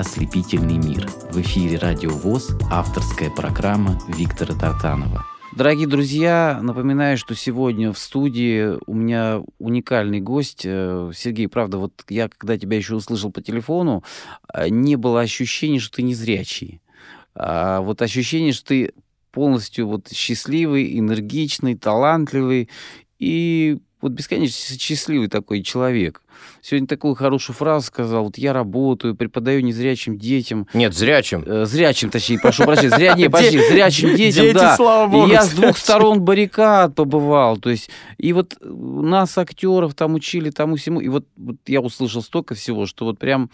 ослепительный 0.00 0.78
мир. 0.78 1.06
В 1.30 1.40
эфире 1.42 1.76
Радио 1.76 2.10
ВОЗ, 2.10 2.56
авторская 2.70 3.28
программа 3.30 4.00
Виктора 4.08 4.54
Тартанова. 4.54 5.26
Дорогие 5.54 5.86
друзья, 5.86 6.58
напоминаю, 6.62 7.18
что 7.18 7.34
сегодня 7.34 7.92
в 7.92 7.98
студии 7.98 8.78
у 8.86 8.94
меня 8.94 9.42
уникальный 9.58 10.20
гость. 10.20 10.62
Э, 10.64 11.12
Сергей, 11.14 11.48
правда, 11.48 11.76
вот 11.76 11.92
я, 12.08 12.28
когда 12.28 12.56
тебя 12.56 12.78
еще 12.78 12.94
услышал 12.94 13.30
по 13.30 13.42
телефону, 13.42 14.02
э, 14.54 14.68
не 14.70 14.96
было 14.96 15.20
ощущения, 15.20 15.78
что 15.78 15.96
ты 15.96 16.02
незрячий. 16.02 16.80
А 17.34 17.80
вот 17.82 18.00
ощущение, 18.00 18.54
что 18.54 18.68
ты 18.68 18.92
полностью 19.32 19.86
вот 19.86 20.08
счастливый, 20.10 20.98
энергичный, 20.98 21.74
талантливый 21.74 22.70
и 23.18 23.78
вот 24.00 24.12
бесконечно 24.12 24.78
счастливый 24.78 25.28
такой 25.28 25.62
человек. 25.62 26.22
Сегодня 26.62 26.86
такую 26.86 27.14
хорошую 27.14 27.56
фразу 27.56 27.86
сказал. 27.86 28.24
Вот 28.24 28.38
я 28.38 28.52
работаю, 28.52 29.14
преподаю 29.14 29.62
незрячим 29.62 30.18
детям. 30.18 30.66
Нет, 30.74 30.94
зрячим. 30.94 31.42
Э, 31.46 31.64
зрячим, 31.64 32.10
точнее, 32.10 32.38
прошу 32.38 32.64
прощения. 32.64 32.90
Зря, 32.90 33.14
не, 33.14 33.28
почти, 33.28 33.58
зрячим 33.58 34.16
детям, 34.16 34.44
Дети, 34.44 34.54
да. 34.54 34.76
слава 34.76 35.10
богу, 35.10 35.26
и 35.26 35.30
я 35.30 35.42
с 35.42 35.50
двух 35.50 35.76
сторон 35.76 36.20
баррикад 36.20 36.94
побывал. 36.94 37.56
То 37.56 37.70
есть, 37.70 37.90
и 38.18 38.32
вот 38.32 38.56
нас, 38.62 39.36
актеров, 39.38 39.94
там 39.94 40.14
учили 40.14 40.50
тому 40.50 40.76
всему. 40.76 41.00
И 41.00 41.08
вот, 41.08 41.26
вот 41.36 41.56
я 41.66 41.80
услышал 41.80 42.22
столько 42.22 42.54
всего, 42.54 42.86
что 42.86 43.04
вот 43.04 43.18
прям 43.18 43.50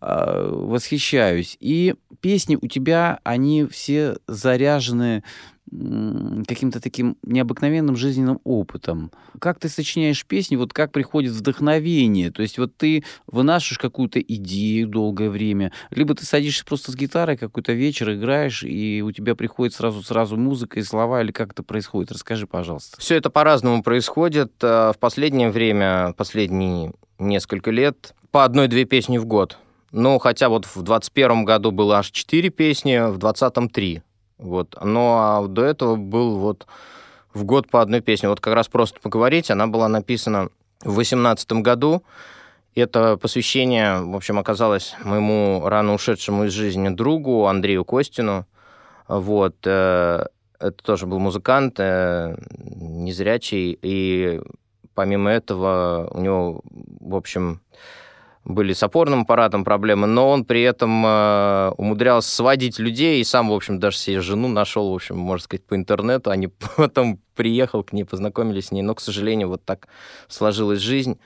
э, 0.00 0.50
восхищаюсь. 0.50 1.56
И 1.60 1.94
песни 2.20 2.58
у 2.60 2.66
тебя, 2.66 3.20
они 3.24 3.66
все 3.66 4.16
заряжены 4.26 5.22
каким-то 5.70 6.80
таким 6.80 7.16
необыкновенным 7.22 7.96
жизненным 7.96 8.40
опытом. 8.44 9.10
Как 9.40 9.58
ты 9.58 9.68
сочиняешь 9.68 10.24
песни, 10.24 10.56
вот 10.56 10.72
как 10.72 10.92
приходит 10.92 11.32
вдохновение? 11.32 12.30
То 12.30 12.42
есть 12.42 12.58
вот 12.58 12.76
ты 12.76 13.04
вынашиваешь 13.26 13.78
какую-то 13.78 14.20
идею 14.20 14.88
долгое 14.88 15.30
время, 15.30 15.72
либо 15.90 16.14
ты 16.14 16.24
садишься 16.24 16.64
просто 16.64 16.92
с 16.92 16.96
гитарой 16.96 17.36
какой-то 17.36 17.72
вечер, 17.72 18.12
играешь, 18.12 18.62
и 18.62 19.02
у 19.02 19.12
тебя 19.12 19.34
приходит 19.34 19.74
сразу 19.74 20.02
сразу 20.02 20.36
музыка 20.36 20.78
и 20.78 20.82
слова, 20.82 21.22
или 21.22 21.32
как 21.32 21.52
это 21.52 21.62
происходит? 21.62 22.12
Расскажи, 22.12 22.46
пожалуйста. 22.46 23.00
Все 23.00 23.16
это 23.16 23.30
по-разному 23.30 23.82
происходит. 23.82 24.52
Э, 24.62 24.92
В 24.94 24.98
последнее 24.98 25.50
время, 25.50 26.14
последние 26.16 26.92
несколько 27.18 27.70
лет, 27.70 28.14
по 28.30 28.44
одной-две 28.44 28.84
песни 28.84 29.18
в 29.18 29.26
год. 29.26 29.58
Ну, 29.90 30.18
хотя 30.18 30.48
вот 30.48 30.66
в 30.66 30.82
21 30.82 31.44
году 31.44 31.70
было 31.70 31.98
аж 31.98 32.10
четыре 32.10 32.50
песни, 32.50 33.10
в 33.10 33.16
20-м 33.18 33.70
три. 33.70 34.02
Вот. 34.38 34.76
Ну, 34.82 35.00
а 35.16 35.46
до 35.46 35.64
этого 35.64 35.96
был 35.96 36.38
вот 36.38 36.66
в 37.34 37.44
год 37.44 37.68
по 37.68 37.82
одной 37.82 38.00
песне. 38.00 38.28
Вот 38.28 38.40
как 38.40 38.54
раз 38.54 38.68
просто 38.68 39.00
поговорить, 39.00 39.50
она 39.50 39.66
была 39.66 39.88
написана 39.88 40.48
в 40.82 40.94
18 40.94 41.52
году. 41.52 42.02
Это 42.74 43.16
посвящение, 43.16 44.00
в 44.00 44.14
общем, 44.14 44.38
оказалось 44.38 44.94
моему 45.02 45.62
рано 45.64 45.94
ушедшему 45.94 46.44
из 46.44 46.52
жизни 46.52 46.88
другу 46.90 47.46
Андрею 47.46 47.84
Костину. 47.84 48.46
Вот. 49.08 49.56
э, 49.64 50.26
Это 50.60 50.84
тоже 50.84 51.06
был 51.06 51.18
музыкант, 51.18 51.76
э, 51.78 52.36
незрячий, 52.48 53.78
и 53.82 54.40
помимо 54.94 55.30
этого 55.30 56.08
у 56.12 56.20
него, 56.20 56.60
в 57.00 57.14
общем, 57.14 57.60
были 58.48 58.72
с 58.72 58.82
опорным 58.82 59.22
аппаратом 59.22 59.62
проблемы, 59.62 60.06
но 60.06 60.30
он 60.30 60.44
при 60.44 60.62
этом 60.62 61.04
э, 61.04 61.72
умудрялся 61.76 62.30
сводить 62.34 62.78
людей 62.78 63.20
и 63.20 63.24
сам, 63.24 63.50
в 63.50 63.52
общем, 63.52 63.78
даже 63.78 63.98
себе 63.98 64.20
жену 64.20 64.48
нашел, 64.48 64.90
в 64.90 64.94
общем, 64.94 65.18
можно 65.18 65.44
сказать, 65.44 65.64
по 65.64 65.76
интернету. 65.76 66.30
Они 66.30 66.48
потом 66.76 67.20
приехал 67.36 67.84
к 67.84 67.92
ней, 67.92 68.04
познакомились 68.04 68.66
с 68.66 68.72
ней, 68.72 68.82
но, 68.82 68.94
к 68.94 69.00
сожалению, 69.00 69.48
вот 69.48 69.64
так 69.64 69.86
сложилась 70.28 70.80
жизнь. 70.80 71.20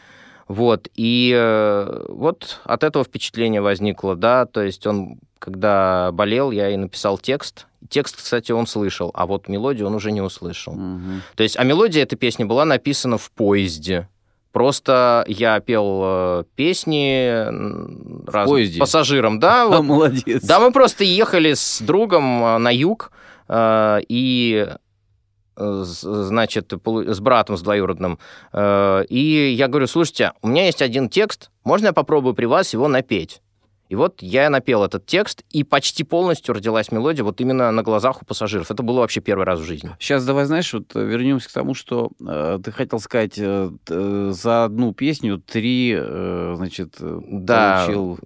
Вот, 0.49 0.89
и 0.97 1.33
э, 1.35 2.05
вот 2.09 2.61
от 2.65 2.83
этого 2.83 3.05
впечатление 3.05 3.63
возникло, 3.63 4.17
да, 4.17 4.45
то 4.45 4.61
есть 4.61 4.87
он, 4.87 5.21
когда 5.39 6.11
болел, 6.13 6.51
я 6.51 6.71
и 6.71 6.77
написал 6.77 7.17
текст. 7.17 7.69
Текст, 7.89 8.17
кстати, 8.17 8.53
он 8.53 8.67
слышал, 8.67 9.13
а 9.15 9.27
вот 9.27 9.49
мелодию 9.49 9.87
он 9.87 9.95
уже 9.95 10.11
не 10.11 10.21
услышал. 10.21 10.75
Мгм. 10.75 11.23
То 11.37 11.45
есть, 11.45 11.57
а 11.57 11.65
мелодия 11.65 12.03
этой 12.03 12.17
песни 12.17 12.45
была 12.45 12.65
написана 12.65 13.17
в 13.17 13.31
поезде. 13.31 14.09
Просто 14.53 15.25
я 15.29 15.61
пел 15.61 16.03
э, 16.05 16.45
песни 16.57 17.47
поезде? 18.45 18.79
пассажирам, 18.79 19.39
да, 19.41 19.63
А, 19.63 19.67
вот. 19.69 19.83
молодец. 19.83 20.43
Да, 20.45 20.61
мы 20.61 20.73
просто 20.73 21.05
ехали 21.05 21.55
с 21.55 21.81
другом 21.81 22.45
э, 22.45 22.59
на 22.59 22.71
юг, 22.73 23.11
э, 23.49 24.01
и 24.09 24.69
значит, 25.57 26.73
с 26.73 27.21
братом, 27.21 27.59
с 27.59 27.63
двоюродным. 27.63 28.19
И 28.55 29.55
я 29.55 29.69
говорю, 29.69 29.87
слушайте, 29.87 30.33
у 30.41 30.49
меня 30.49 30.65
есть 30.65 30.81
один 30.81 31.11
текст, 31.11 31.51
можно 31.63 31.89
я 31.89 31.93
попробую 31.93 32.35
при 32.35 32.47
вас 32.47 32.73
его 32.73 32.89
напеть? 32.89 33.43
И 33.93 33.95
вот 33.95 34.23
я 34.23 34.49
напел 34.49 34.83
этот 34.85 35.05
текст, 35.05 35.45
и 35.51 35.65
почти 35.65 36.03
полностью 36.03 36.55
родилась 36.55 36.91
мелодия 36.91 37.23
вот 37.25 37.43
именно 37.43 37.71
на 37.71 37.83
глазах 37.83 38.23
у 38.23 38.25
пассажиров. 38.25 38.71
Это 38.71 38.83
было 38.83 39.01
вообще 39.01 39.21
первый 39.21 39.45
раз 39.45 39.61
в 39.61 39.65
жизни. 39.65 39.91
Сейчас 40.01 40.25
давай, 40.25 40.47
знаешь, 40.47 40.73
вот 40.73 40.85
э, 40.95 41.05
вернемся 41.05 41.51
к 41.51 41.53
тому, 41.53 41.75
что 41.75 42.11
э, 42.27 42.59
ты 42.65 42.73
хотел 42.73 43.01
сказать, 43.01 43.35
э, 43.37 43.71
э, 43.91 44.31
за 44.33 44.65
одну 44.65 44.95
песню 44.95 45.37
три, 45.37 45.95
э, 45.95 46.55
значит, 46.57 46.95
э, 47.01 47.21
Да, 47.33 47.83
получил 47.85 48.19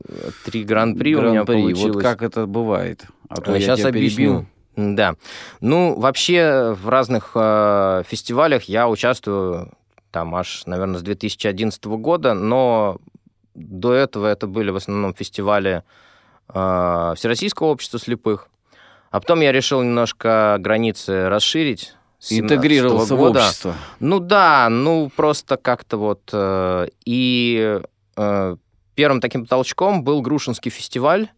Три 0.44 0.62
гран-при 0.62 1.16
у 1.16 1.22
меня 1.30 1.44
получилось. 1.44 1.96
Вот 1.96 2.00
как 2.04 2.22
это 2.22 2.46
бывает? 2.46 3.04
А 3.28 3.40
то 3.40 3.52
я 3.52 3.60
Сейчас 3.60 3.80
тебя 3.80 3.90
перебил. 3.90 4.46
объясню. 4.76 4.94
Да. 4.94 5.16
Ну, 5.60 5.98
вообще 5.98 6.76
в 6.80 6.88
разных 6.88 7.32
э, 7.34 8.04
фестивалях 8.06 8.62
я 8.68 8.88
участвую 8.88 9.72
там 10.12 10.32
аж, 10.36 10.62
наверное, 10.66 11.00
с 11.00 11.02
2011 11.02 11.84
года, 11.86 12.34
но 12.34 12.98
до 13.56 13.94
этого 13.94 14.26
это 14.26 14.46
были 14.46 14.70
в 14.70 14.76
основном 14.76 15.14
фестивали 15.14 15.82
э, 16.48 17.14
Всероссийского 17.16 17.68
общества 17.68 17.98
слепых. 17.98 18.48
А 19.10 19.20
потом 19.20 19.40
я 19.40 19.52
решил 19.52 19.82
немножко 19.82 20.56
границы 20.60 21.28
расширить. 21.28 21.94
с 22.18 22.28
17 22.28 22.52
Интегрировался 22.52 23.16
в 23.16 23.22
общество. 23.22 23.74
Ну 24.00 24.20
да, 24.20 24.68
ну 24.68 25.10
просто 25.14 25.56
как-то 25.56 25.96
вот. 25.96 26.28
э, 26.32 26.88
и 27.04 27.80
э, 28.16 28.56
первым 28.94 29.20
таким 29.20 29.46
толчком 29.46 30.04
был 30.04 30.20
Грушинский 30.22 30.70
фестиваль. 30.70 31.28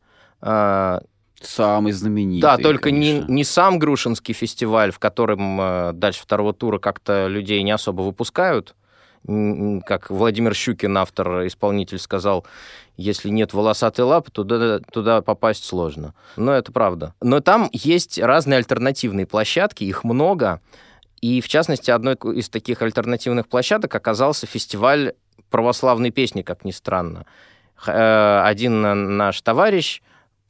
э, 0.43 1.01
Самый 1.41 1.93
знаменитый. 1.93 2.41
да, 2.41 2.57
только 2.57 2.91
не, 2.91 3.21
не 3.29 3.45
сам 3.45 3.79
Грушинский 3.79 4.33
фестиваль, 4.33 4.91
в 4.91 4.99
котором 4.99 5.61
э, 5.61 5.93
дальше 5.93 6.23
второго 6.23 6.53
тура 6.53 6.79
как-то 6.79 7.29
людей 7.29 7.63
не 7.63 7.71
особо 7.71 8.03
выпускают, 8.03 8.75
как 9.85 10.09
Владимир 10.09 10.55
Щукин, 10.55 10.97
автор, 10.97 11.47
исполнитель, 11.47 11.99
сказал, 11.99 12.47
если 12.97 13.29
нет 13.29 13.53
волосатой 13.53 14.05
лапы, 14.07 14.31
туда, 14.31 14.79
туда 14.91 15.21
попасть 15.21 15.64
сложно. 15.64 16.14
Но 16.37 16.53
это 16.53 16.73
правда. 16.73 17.14
Но 17.21 17.41
там 17.41 17.69
есть 17.73 18.19
разные 18.19 18.57
альтернативные 18.57 19.27
площадки, 19.27 19.85
их 19.85 20.03
много. 20.03 20.61
И, 21.21 21.41
в 21.43 21.49
частности, 21.49 21.91
одной 21.91 22.14
из 22.14 22.49
таких 22.49 22.81
альтернативных 22.81 23.49
площадок 23.49 23.95
оказался 23.95 24.47
фестиваль 24.47 25.12
православной 25.51 26.11
песни, 26.11 26.43
как 26.43 26.64
ни 26.64 26.71
странно. 26.71 27.27
Э, 27.87 28.43
один 28.45 29.17
наш 29.17 29.41
товарищ 29.43 30.01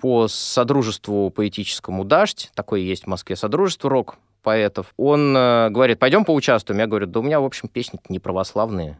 по 0.01 0.29
содружеству 0.29 1.31
поэтическому 1.31 2.05
«Дождь», 2.05 2.51
такое 2.55 2.81
есть 2.81 3.05
в 3.05 3.09
Москве 3.09 3.35
содружество 3.35 3.91
рок 3.91 4.19
поэтов, 4.49 4.95
он 4.97 5.37
э, 5.37 5.69
говорит, 5.69 5.99
пойдем 5.99 6.25
поучаствуем. 6.25 6.81
Я 6.81 6.87
говорю, 6.87 7.07
да 7.07 7.21
у 7.21 7.23
меня, 7.23 7.39
в 7.39 7.45
общем, 7.45 7.69
песни 7.69 8.01
не 8.09 8.19
православные. 8.19 8.99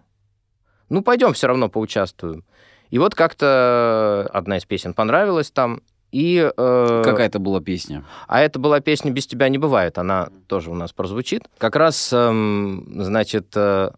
Ну, 0.91 1.03
пойдем 1.03 1.33
все 1.33 1.47
равно 1.47 1.71
поучаствуем. 1.71 2.45
И 2.91 2.99
вот 2.99 3.15
как-то 3.15 4.29
одна 4.31 4.59
из 4.59 4.67
песен 4.67 4.93
понравилась 4.93 5.51
там, 5.51 5.81
и, 6.13 6.53
э, 6.55 7.03
Какая 7.03 7.29
это 7.29 7.39
была 7.39 7.63
песня? 7.63 8.05
А 8.27 8.43
это 8.43 8.59
была 8.59 8.81
песня 8.81 9.11
«Без 9.11 9.27
тебя 9.27 9.49
не 9.49 9.57
бывает». 9.57 9.97
Она 9.97 10.29
тоже 10.49 10.71
у 10.71 10.75
нас 10.75 10.93
прозвучит. 10.93 11.49
Как 11.57 11.77
раз, 11.77 12.11
э, 12.13 12.81
значит, 12.97 13.57
э, 13.57 13.91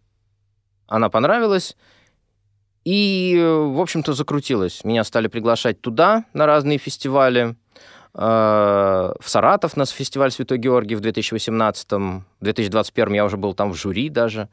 она 0.87 1.09
понравилась. 1.09 1.77
И, 2.85 3.37
в 3.45 3.81
общем-то, 3.81 4.13
закрутилась. 4.13 4.85
Меня 4.85 5.03
стали 5.03 5.27
приглашать 5.27 5.81
туда, 5.81 6.27
на 6.33 6.47
разные 6.47 6.79
фестивали. 6.79 7.57
Э, 8.15 9.13
в 9.21 9.29
Саратов 9.29 9.77
на 9.77 9.87
фестиваль 9.87 10.31
Святой 10.31 10.59
Георгий 10.59 10.97
в 10.97 11.01
2018 11.01 11.93
В 11.93 12.25
2021 12.41 13.15
я 13.15 13.25
уже 13.25 13.37
был 13.37 13.55
там 13.55 13.73
в 13.73 13.77
жюри 13.77 14.09
даже. 14.09 14.49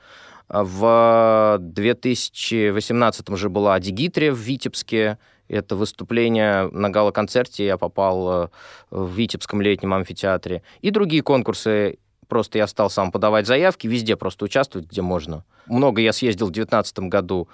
В 0.50 1.58
2018 1.60 3.28
же 3.36 3.50
была 3.50 3.76
Адигитрия 3.76 4.32
в 4.32 4.38
Витебске. 4.38 5.17
Это 5.50 5.76
выступление 5.76 6.70
на 6.72 6.89
гала-концерте. 6.89 7.65
Я 7.65 7.78
попал 7.78 8.43
э, 8.43 8.48
в 8.91 9.10
Витебском 9.10 9.62
летнем 9.62 9.93
амфитеатре. 9.93 10.62
И 10.82 10.91
другие 10.91 11.24
конкурсы. 11.24 11.98
Просто 12.28 12.58
я 12.58 12.67
стал 12.67 12.89
сам 12.89 13.12
подавать 13.12 13.48
заявки. 13.48 13.88
Везде 13.88 14.17
просто 14.17 14.46
участвовать, 14.46 14.89
где 14.89 15.02
можно. 15.02 15.46
Много 15.65 16.02
я 16.02 16.13
съездил 16.13 16.48
в 16.48 16.52
2019 16.52 17.00
году 17.00 17.48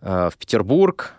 э, 0.00 0.30
в 0.32 0.38
Петербург. 0.38 1.14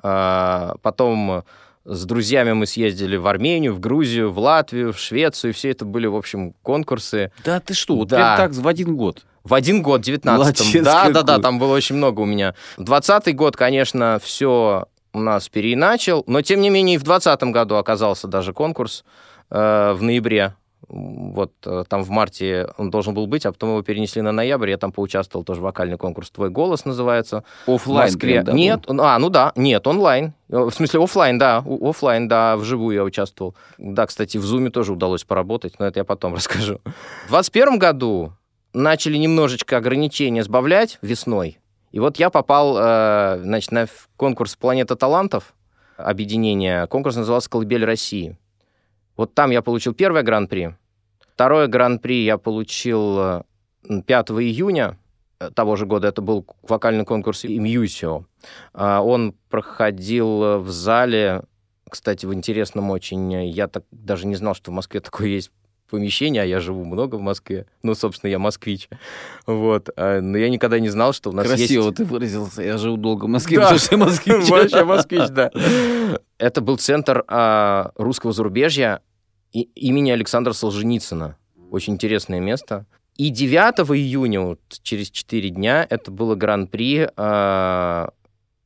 Потом 0.00 1.44
с 1.88 2.04
друзьями 2.04 2.52
мы 2.52 2.66
съездили 2.66 3.16
в 3.16 3.26
Армению, 3.26 3.74
в 3.74 3.80
Грузию, 3.80 4.30
в 4.30 4.38
Латвию, 4.38 4.92
в 4.92 4.98
Швецию. 4.98 5.54
Все 5.54 5.70
это 5.70 5.84
были, 5.84 6.06
в 6.06 6.16
общем, 6.16 6.54
конкурсы. 6.62 7.32
Да 7.44 7.60
ты 7.60 7.72
что, 7.72 7.96
вот 7.96 8.08
да. 8.08 8.36
прям 8.36 8.36
так 8.36 8.62
в 8.62 8.68
один 8.68 8.96
год? 8.96 9.24
В 9.42 9.54
один 9.54 9.82
год, 9.82 10.06
19-м. 10.06 10.84
Да, 10.84 11.08
да, 11.08 11.22
да, 11.22 11.38
там 11.38 11.58
было 11.58 11.74
очень 11.74 11.96
много 11.96 12.20
у 12.20 12.26
меня. 12.26 12.54
20 12.76 13.34
год, 13.34 13.56
конечно, 13.56 14.20
все 14.22 14.86
у 15.14 15.20
нас 15.20 15.48
переиначил, 15.48 16.24
но 16.26 16.42
тем 16.42 16.60
не 16.60 16.68
менее 16.68 16.96
и 16.96 16.98
в 16.98 17.04
2020 17.04 17.42
году 17.54 17.76
оказался 17.76 18.28
даже 18.28 18.52
конкурс 18.52 19.04
э, 19.50 19.92
в 19.96 20.02
ноябре. 20.02 20.54
Вот 20.86 21.52
э, 21.66 21.84
там 21.88 22.02
в 22.02 22.10
марте 22.10 22.68
он 22.78 22.90
должен 22.90 23.12
был 23.12 23.26
быть, 23.26 23.44
а 23.44 23.52
потом 23.52 23.70
его 23.70 23.82
перенесли 23.82 24.22
на 24.22 24.32
ноябрь. 24.32 24.70
Я 24.70 24.78
там 24.78 24.92
поучаствовал 24.92 25.44
тоже 25.44 25.60
вокальный 25.60 25.98
конкурс 25.98 26.30
«Твой 26.30 26.50
голос» 26.50 26.84
называется. 26.84 27.44
Оффлайн? 27.66 28.08
В 28.08 28.12
Москве. 28.12 28.42
Да, 28.42 28.52
нет, 28.52 28.86
был? 28.86 29.02
а, 29.02 29.18
ну 29.18 29.28
да, 29.28 29.52
нет, 29.56 29.86
онлайн. 29.86 30.34
В 30.48 30.70
смысле, 30.70 31.02
офлайн, 31.02 31.38
да, 31.38 31.64
офлайн, 31.66 32.28
да, 32.28 32.56
вживую 32.56 32.94
я 32.94 33.04
участвовал. 33.04 33.54
Да, 33.76 34.06
кстати, 34.06 34.38
в 34.38 34.44
Зуме 34.44 34.70
тоже 34.70 34.92
удалось 34.92 35.24
поработать, 35.24 35.78
но 35.78 35.86
это 35.86 36.00
я 36.00 36.04
потом 36.04 36.34
расскажу. 36.36 36.80
В 37.26 37.30
2021 37.30 37.78
году 37.78 38.32
начали 38.72 39.16
немножечко 39.16 39.76
ограничения 39.76 40.42
сбавлять 40.42 40.98
весной. 41.02 41.58
И 41.90 42.00
вот 42.00 42.18
я 42.18 42.30
попал, 42.30 42.76
э, 42.78 43.40
значит, 43.42 43.72
на 43.72 43.86
конкурс 44.16 44.56
«Планета 44.56 44.94
талантов», 44.94 45.54
объединение. 45.96 46.86
Конкурс 46.86 47.16
назывался 47.16 47.50
«Колыбель 47.50 47.84
России». 47.84 48.38
Вот 49.18 49.34
там 49.34 49.50
я 49.50 49.60
получил 49.60 49.92
первое 49.92 50.22
гран-при. 50.22 50.76
Второе 51.34 51.66
гран-при 51.66 52.22
я 52.22 52.38
получил 52.38 53.42
5 53.82 54.30
июня 54.30 54.96
того 55.54 55.76
же 55.76 55.86
года. 55.86 56.08
Это 56.08 56.22
был 56.22 56.46
вокальный 56.62 57.04
конкурс 57.04 57.44
«Имьюсио». 57.44 58.24
А, 58.72 59.02
он 59.02 59.34
проходил 59.50 60.60
в 60.60 60.70
зале, 60.70 61.42
кстати, 61.90 62.26
в 62.26 62.32
интересном 62.32 62.90
очень. 62.90 63.32
Я 63.44 63.66
так 63.66 63.84
даже 63.90 64.26
не 64.26 64.36
знал, 64.36 64.54
что 64.54 64.70
в 64.70 64.74
Москве 64.74 65.00
такое 65.00 65.28
есть 65.28 65.50
помещение, 65.90 66.42
а 66.42 66.46
я 66.46 66.60
живу 66.60 66.84
много 66.84 67.16
в 67.16 67.20
Москве. 67.20 67.66
Ну, 67.82 67.94
собственно, 67.94 68.30
я 68.30 68.38
москвич. 68.38 68.88
Вот. 69.46 69.88
А, 69.96 70.20
но 70.20 70.38
я 70.38 70.48
никогда 70.50 70.78
не 70.78 70.90
знал, 70.90 71.12
что 71.12 71.30
у 71.30 71.32
нас 71.32 71.46
Красиво 71.46 71.86
есть... 71.86 71.96
ты 71.96 72.04
выразился. 72.04 72.62
Я 72.62 72.78
живу 72.78 72.96
долго 72.96 73.24
в 73.24 73.28
Москве, 73.28 73.56
да. 73.56 73.62
потому 73.64 73.80
что 73.80 73.94
я 73.96 74.04
москвич. 74.04 74.48
Вообще 74.50 74.84
москвич, 74.84 75.28
да. 75.30 75.50
Это 76.38 76.60
был 76.60 76.76
центр 76.76 77.24
а, 77.26 77.90
русского 77.96 78.32
зарубежья 78.32 79.00
имени 79.52 80.10
Александра 80.10 80.52
Солженицына. 80.52 81.36
Очень 81.70 81.94
интересное 81.94 82.40
место. 82.40 82.86
И 83.16 83.30
9 83.30 83.80
июня, 83.96 84.40
вот 84.40 84.60
через 84.82 85.10
4 85.10 85.50
дня, 85.50 85.86
это 85.88 86.10
было 86.10 86.34
гран-при 86.36 87.08
а, 87.16 88.12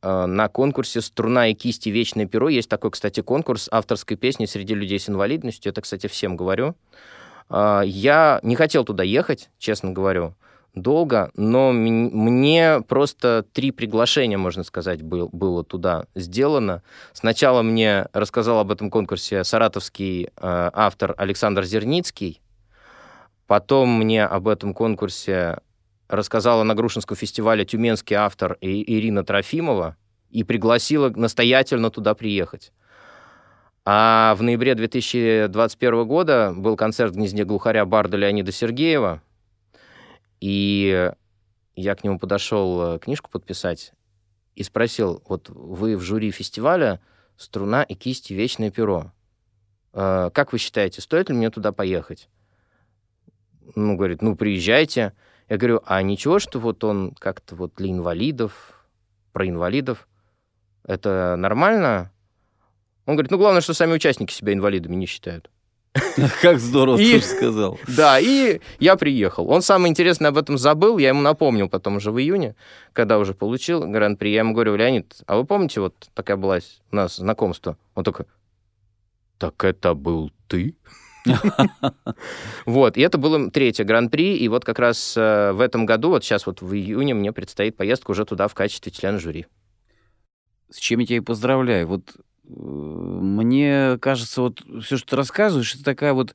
на 0.03 0.49
конкурсе 0.49 1.01
«Струна 1.01 1.49
и 1.49 1.55
кисти. 1.55 1.88
Вечное 1.88 2.27
перо». 2.27 2.49
Есть 2.49 2.68
такой, 2.68 2.90
кстати, 2.90 3.23
конкурс 3.23 3.68
авторской 3.71 4.16
песни 4.16 4.47
среди 4.47 4.75
людей 4.75 4.99
с 4.99 5.09
инвалидностью. 5.09 5.71
Это, 5.71 5.81
кстати, 5.81 6.07
всем 6.07 6.37
говорю. 6.37 6.75
А, 7.49 7.83
я 7.83 8.40
не 8.42 8.57
хотел 8.57 8.85
туда 8.85 9.05
ехать, 9.05 9.51
честно 9.59 9.92
говорю, 9.92 10.35
долго, 10.74 11.30
но 11.35 11.72
мне 11.72 12.80
просто 12.88 13.44
три 13.52 13.70
приглашения, 13.70 14.38
можно 14.38 14.64
сказать, 14.64 15.02
был, 15.02 15.28
было 15.32 15.64
туда 15.64 16.06
сделано. 16.14 16.82
Сначала 17.12 17.62
мне 17.62 18.06
рассказал 18.12 18.58
об 18.58 18.70
этом 18.70 18.90
конкурсе 18.90 19.44
саратовский 19.44 20.24
э, 20.24 20.28
автор 20.37 21.14
Александр 21.18 21.64
Зерницкий, 21.64 22.40
потом 23.46 23.98
мне 23.98 24.24
об 24.24 24.48
этом 24.48 24.72
конкурсе 24.72 25.58
рассказала 26.08 26.62
на 26.62 26.74
Грушинском 26.74 27.16
фестивале 27.16 27.64
тюменский 27.64 28.16
автор 28.16 28.56
Ирина 28.61 29.24
Трофимова 29.24 29.96
и 30.30 30.44
пригласила 30.44 31.11
настоятельно 31.11 31.90
туда 31.90 32.14
приехать. 32.14 32.72
А 33.85 34.35
в 34.37 34.42
ноябре 34.42 34.74
2021 34.74 36.06
года 36.06 36.54
был 36.56 36.76
концерт 36.76 37.12
в 37.12 37.16
гнезде 37.16 37.44
глухаря 37.44 37.85
Барда 37.85 38.16
Леонида 38.16 38.52
Сергеева, 38.52 39.22
и 40.42 41.12
я 41.76 41.94
к 41.94 42.02
нему 42.02 42.18
подошел 42.18 42.96
э, 42.96 42.98
книжку 42.98 43.31
подписать 43.31 43.92
и 44.57 44.64
спросил, 44.64 45.22
вот 45.28 45.48
вы 45.48 45.96
в 45.96 46.00
жюри 46.00 46.33
фестиваля 46.33 47.00
«Струна 47.37 47.85
и 47.85 47.94
кисти. 47.94 48.33
Вечное 48.33 48.72
перо». 48.72 49.12
Э, 49.92 50.31
как 50.35 50.52
вы 50.52 50.59
считаете, 50.59 51.00
стоит 51.00 51.28
ли 51.28 51.37
мне 51.37 51.48
туда 51.48 51.70
поехать? 51.70 52.28
Ну, 53.76 53.96
говорит, 53.96 54.20
ну, 54.20 54.35
приезжайте. 54.35 55.12
Я 55.48 55.57
говорю, 55.59 55.81
а 55.87 56.02
ничего, 56.02 56.40
что 56.40 56.59
вот 56.59 56.83
он 56.83 57.12
как-то 57.12 57.55
вот 57.55 57.76
для 57.76 57.92
инвалидов, 57.92 58.85
про 59.33 59.48
инвалидов, 59.48 60.09
это 60.83 61.37
нормально? 61.38 62.11
Он 63.07 63.14
говорит, 63.14 63.31
ну, 63.31 63.38
главное, 63.38 63.61
что 63.61 63.74
сами 63.74 63.92
участники 63.92 64.33
себя 64.33 64.55
инвалидами 64.55 64.96
не 64.96 65.07
считают. 65.07 65.52
Как 66.40 66.59
здорово 66.59 66.96
и, 66.96 67.18
ты 67.18 67.20
сказал. 67.20 67.78
Да, 67.87 68.18
и 68.18 68.61
я 68.78 68.96
приехал. 68.96 69.50
Он 69.50 69.61
самое 69.61 69.90
интересное 69.90 70.31
об 70.31 70.38
этом 70.38 70.57
забыл, 70.57 70.98
я 70.98 71.09
ему 71.09 71.20
напомнил 71.20 71.68
потом 71.68 71.96
уже 71.96 72.11
в 72.11 72.18
июне, 72.18 72.55
когда 72.92 73.18
уже 73.18 73.35
получил 73.35 73.87
гран-при. 73.87 74.31
Я 74.31 74.40
ему 74.40 74.55
говорю, 74.55 74.76
Леонид, 74.76 75.14
а 75.26 75.37
вы 75.37 75.44
помните, 75.44 75.81
вот 75.81 75.94
такая 76.14 76.37
была 76.37 76.59
у 76.90 76.96
нас 76.96 77.16
знакомство? 77.16 77.76
Он 77.94 78.05
такой, 78.05 78.26
так 79.38 79.62
это 79.64 79.94
был 79.94 80.33
ты? 80.48 80.76
Вот, 82.66 82.96
и 82.96 83.00
это 83.00 83.18
было 83.18 83.50
третье 83.50 83.85
гран-при, 83.85 84.37
и 84.37 84.48
вот 84.48 84.64
как 84.64 84.78
раз 84.78 85.14
э, 85.16 85.52
в 85.52 85.61
этом 85.61 85.87
году, 85.87 86.09
вот 86.09 86.24
сейчас 86.24 86.46
вот 86.46 86.62
в 86.62 86.74
июне 86.74 87.14
мне 87.14 87.33
предстоит 87.33 87.76
поездка 87.76 88.11
уже 88.11 88.24
туда 88.24 88.48
в 88.48 88.55
качестве 88.55 88.90
члена 88.90 89.18
жюри. 89.18 89.46
С 90.70 90.78
чем 90.78 91.00
я 91.00 91.07
тебя 91.07 91.16
и 91.18 91.20
поздравляю. 91.20 91.87
Вот 91.87 92.16
мне 92.44 93.98
кажется, 94.00 94.42
вот 94.42 94.62
все, 94.83 94.96
что 94.96 95.11
ты 95.11 95.16
рассказываешь, 95.16 95.74
это 95.74 95.85
такая 95.85 96.12
вот 96.12 96.35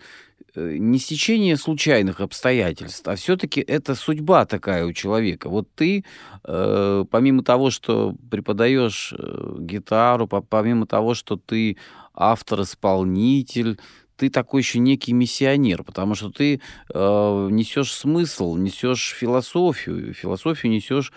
э, 0.55 0.77
не 0.77 0.99
стечение 0.99 1.57
случайных 1.57 2.21
обстоятельств, 2.21 3.07
а 3.07 3.15
все-таки 3.15 3.59
это 3.59 3.93
судьба 3.93 4.45
такая 4.45 4.85
у 4.85 4.93
человека. 4.93 5.49
Вот 5.49 5.67
ты, 5.75 6.05
э, 6.45 7.05
помимо 7.11 7.43
того, 7.43 7.71
что 7.71 8.15
преподаешь 8.31 9.13
э, 9.17 9.55
гитару, 9.59 10.27
помимо 10.27 10.87
того, 10.87 11.13
что 11.13 11.35
ты 11.35 11.77
автор-исполнитель, 12.13 13.77
ты 14.15 14.29
такой 14.29 14.61
еще 14.61 14.79
некий 14.79 15.13
миссионер, 15.13 15.83
потому 15.83 16.15
что 16.15 16.31
ты 16.31 16.59
несешь 16.89 17.93
смысл, 17.93 18.55
несешь 18.55 19.15
философию, 19.15 20.11
философию 20.15 20.71
несешь 20.71 21.13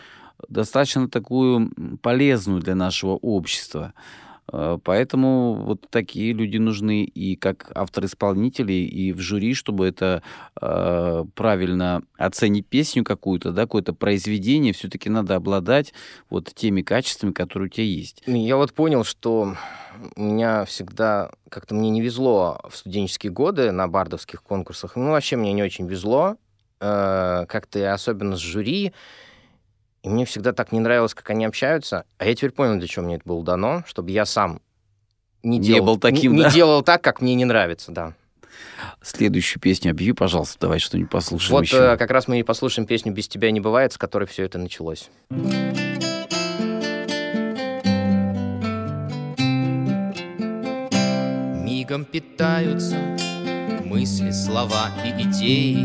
достаточно 0.50 1.08
такую 1.08 1.70
полезную 2.02 2.60
для 2.60 2.74
нашего 2.74 3.12
общества. 3.12 3.94
Э, 4.52 4.78
поэтому 4.82 5.54
вот 5.54 5.86
такие 5.90 6.32
люди 6.32 6.56
нужны 6.56 7.04
и 7.04 7.36
как 7.36 7.70
автор-исполнители, 7.74 8.72
и 8.72 9.12
в 9.12 9.20
жюри, 9.20 9.54
чтобы 9.54 9.86
это 9.86 10.22
э, 10.60 11.24
правильно 11.34 12.02
оценить 12.16 12.66
песню 12.66 13.04
какую-то, 13.04 13.52
да, 13.52 13.62
какое-то 13.62 13.92
произведение, 13.92 14.72
все-таки 14.72 15.08
надо 15.08 15.36
обладать 15.36 15.92
вот 16.28 16.52
теми 16.54 16.82
качествами, 16.82 17.32
которые 17.32 17.66
у 17.66 17.70
тебя 17.70 17.84
есть. 17.84 18.22
Я 18.26 18.56
вот 18.56 18.72
понял, 18.72 19.04
что 19.04 19.54
у 20.16 20.22
меня 20.22 20.64
всегда 20.64 21.30
как-то 21.48 21.74
мне 21.74 21.90
не 21.90 22.00
везло 22.00 22.60
в 22.68 22.76
студенческие 22.76 23.32
годы 23.32 23.70
на 23.72 23.88
бардовских 23.88 24.42
конкурсах. 24.42 24.96
Ну, 24.96 25.10
вообще 25.10 25.36
мне 25.36 25.52
не 25.52 25.62
очень 25.62 25.86
везло. 25.86 26.36
Э, 26.80 27.44
как-то 27.46 27.92
особенно 27.92 28.36
с 28.36 28.40
жюри. 28.40 28.92
И 30.02 30.08
мне 30.08 30.24
всегда 30.24 30.52
так 30.52 30.72
не 30.72 30.80
нравилось, 30.80 31.14
как 31.14 31.28
они 31.30 31.44
общаются. 31.44 32.04
А 32.18 32.24
я 32.24 32.34
теперь 32.34 32.52
понял, 32.52 32.78
для 32.78 32.88
чего 32.88 33.04
мне 33.04 33.16
это 33.16 33.24
было 33.26 33.44
дано, 33.44 33.84
чтобы 33.86 34.10
я 34.10 34.24
сам 34.24 34.62
не, 35.42 35.58
Не 35.58 35.64
делал, 35.64 35.86
был 35.86 35.98
таким, 35.98 36.32
не, 36.32 36.42
да? 36.42 36.48
не 36.48 36.54
делал 36.54 36.82
так, 36.82 37.02
как 37.02 37.20
мне 37.20 37.34
не 37.34 37.44
нравится, 37.44 37.92
да. 37.92 38.14
Следующую 39.02 39.60
песню 39.60 39.90
объяви, 39.90 40.12
пожалуйста, 40.12 40.56
давай 40.60 40.78
что-нибудь 40.78 41.10
послушаем 41.10 41.52
вот 41.52 41.64
еще. 41.64 41.76
э, 41.76 41.96
как 41.96 42.10
раз 42.10 42.28
мы 42.28 42.40
и 42.40 42.42
послушаем 42.42 42.86
песню 42.86 43.12
«Без 43.12 43.28
тебя 43.28 43.50
не 43.50 43.60
бывает», 43.60 43.92
с 43.92 43.98
которой 43.98 44.26
все 44.26 44.44
это 44.44 44.58
началось. 44.58 45.10
Мигом 51.62 52.04
питаются 52.04 52.96
мысли, 53.84 54.30
слова 54.30 54.90
и 55.04 55.22
идеи 55.22 55.84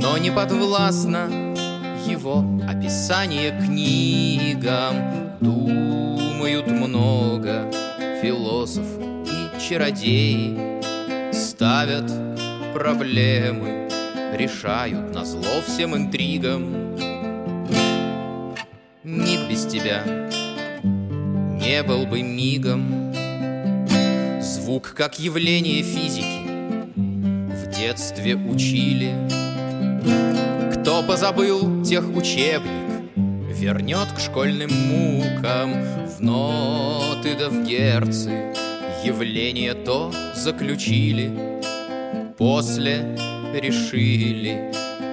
Но 0.00 0.18
не 0.18 0.30
подвластно 0.30 1.49
его 2.06 2.44
описание 2.68 3.50
книгам. 3.50 5.38
Думают 5.40 6.66
много 6.66 7.70
философ 8.22 8.86
и 8.98 9.60
чародеи 9.60 10.80
Ставят 11.32 12.10
проблемы, 12.74 13.88
решают 14.34 15.14
на 15.14 15.24
зло 15.24 15.62
всем 15.66 15.96
интригам. 15.96 16.96
Миг 19.04 19.48
без 19.48 19.66
тебя 19.66 20.02
не 21.60 21.82
был 21.82 22.06
бы 22.06 22.22
мигом. 22.22 23.12
Звук 24.40 24.94
как 24.96 25.18
явление 25.18 25.82
физики 25.82 26.46
В 27.52 27.70
детстве 27.76 28.34
учили 28.36 29.14
Кто 30.80 31.02
позабыл 31.02 31.82
тех 31.82 32.04
учебник 32.16 33.10
Вернет 33.16 34.12
к 34.12 34.20
школьным 34.20 34.70
мукам. 34.70 35.72
В 36.06 36.20
ноты 36.20 37.36
да 37.38 37.48
в 37.48 37.64
герцы 37.64 38.54
Явление 39.04 39.74
то 39.74 40.12
заключили 40.34 41.30
После 42.38 43.16
решили. 43.52 44.72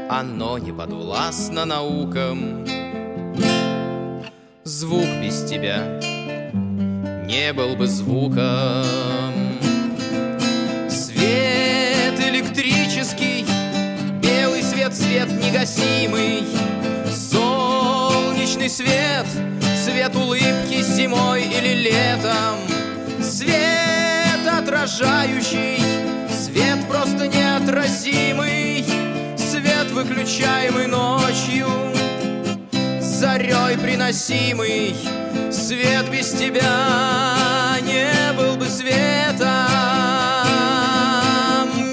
Оно 0.09 0.57
не 0.57 0.71
подвластно 0.71 1.65
наукам. 1.65 2.65
Звук 4.63 5.07
без 5.21 5.43
тебя 5.43 5.99
не 7.25 7.51
был 7.51 7.75
бы 7.75 7.87
звуком. 7.87 8.85
Свет 10.89 12.19
электрический, 12.19 13.36
свет, 15.07 15.29
негасимый, 15.41 16.43
солнечный 17.09 18.69
свет, 18.69 19.25
свет 19.85 20.13
улыбки 20.15 20.81
зимой 20.81 21.43
или 21.43 21.89
летом, 21.89 22.57
свет 23.21 24.45
отражающий, 24.45 25.81
свет 26.29 26.85
просто 26.89 27.27
неотразимый, 27.27 28.85
свет 29.37 29.89
выключаемый 29.91 30.87
ночью, 30.87 31.67
зарей 32.99 33.77
приносимый. 33.77 34.95
Свет 35.49 36.09
без 36.11 36.31
тебя 36.31 37.77
не 37.81 38.33
был 38.33 38.57
бы 38.57 38.65
светом 38.65 39.47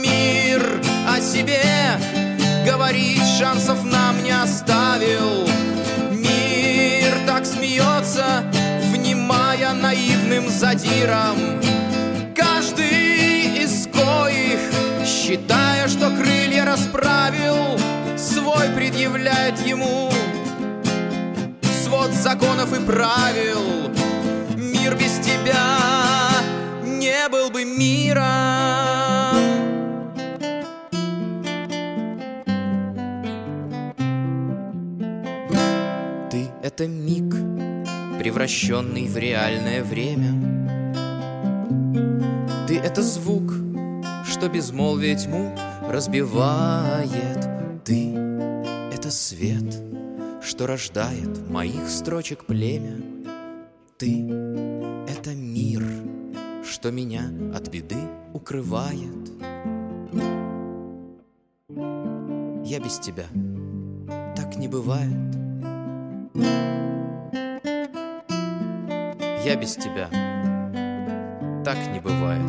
Мир 0.02 0.80
о 1.08 1.20
себе 1.20 1.73
говорит, 2.64 3.22
шансов 3.38 3.84
нам 3.84 4.22
не 4.22 4.30
оставил 4.30 5.48
Мир 6.10 7.14
так 7.26 7.46
смеется, 7.46 8.44
внимая 8.90 9.72
наивным 9.74 10.48
задиром 10.48 11.36
Каждый 12.34 13.62
из 13.62 13.86
коих, 13.86 14.60
считая, 15.04 15.88
что 15.88 16.10
крылья 16.10 16.64
расправил 16.64 17.78
Свой 18.16 18.68
предъявляет 18.74 19.60
ему 19.66 20.10
свод 21.94 22.12
законов 22.12 22.72
и 22.72 22.84
правил. 22.84 23.90
Мир 24.56 24.96
без 24.96 25.18
тебя 25.18 25.78
не 26.82 27.28
был 27.28 27.50
бы 27.50 27.64
миром. 27.64 28.63
Это 36.74 36.88
миг, 36.88 37.30
превращенный 38.18 39.06
в 39.06 39.16
реальное 39.16 39.84
время. 39.84 40.32
Ты— 42.66 42.78
это 42.84 43.00
звук, 43.00 43.52
что 44.24 44.48
безмолвие 44.48 45.14
тьму 45.14 45.54
разбивает. 45.88 47.48
Ты— 47.84 48.12
это 48.92 49.12
свет— 49.12 49.72
что 50.42 50.66
рождает 50.66 51.48
моих 51.48 51.88
строчек 51.88 52.44
племя. 52.44 52.96
Ты— 53.96 54.28
это 55.08 55.32
мир, 55.32 55.84
что 56.68 56.90
меня 56.90 57.30
от 57.54 57.68
беды 57.68 58.02
укрывает. 58.32 59.30
Я 62.66 62.80
без 62.80 62.98
тебя 62.98 63.26
так 64.34 64.56
не 64.56 64.66
бывает. 64.66 65.43
Я 66.34 66.42
без 69.56 69.76
тебя 69.76 70.08
так 71.64 71.78
не 71.92 72.00
бывает. 72.00 72.40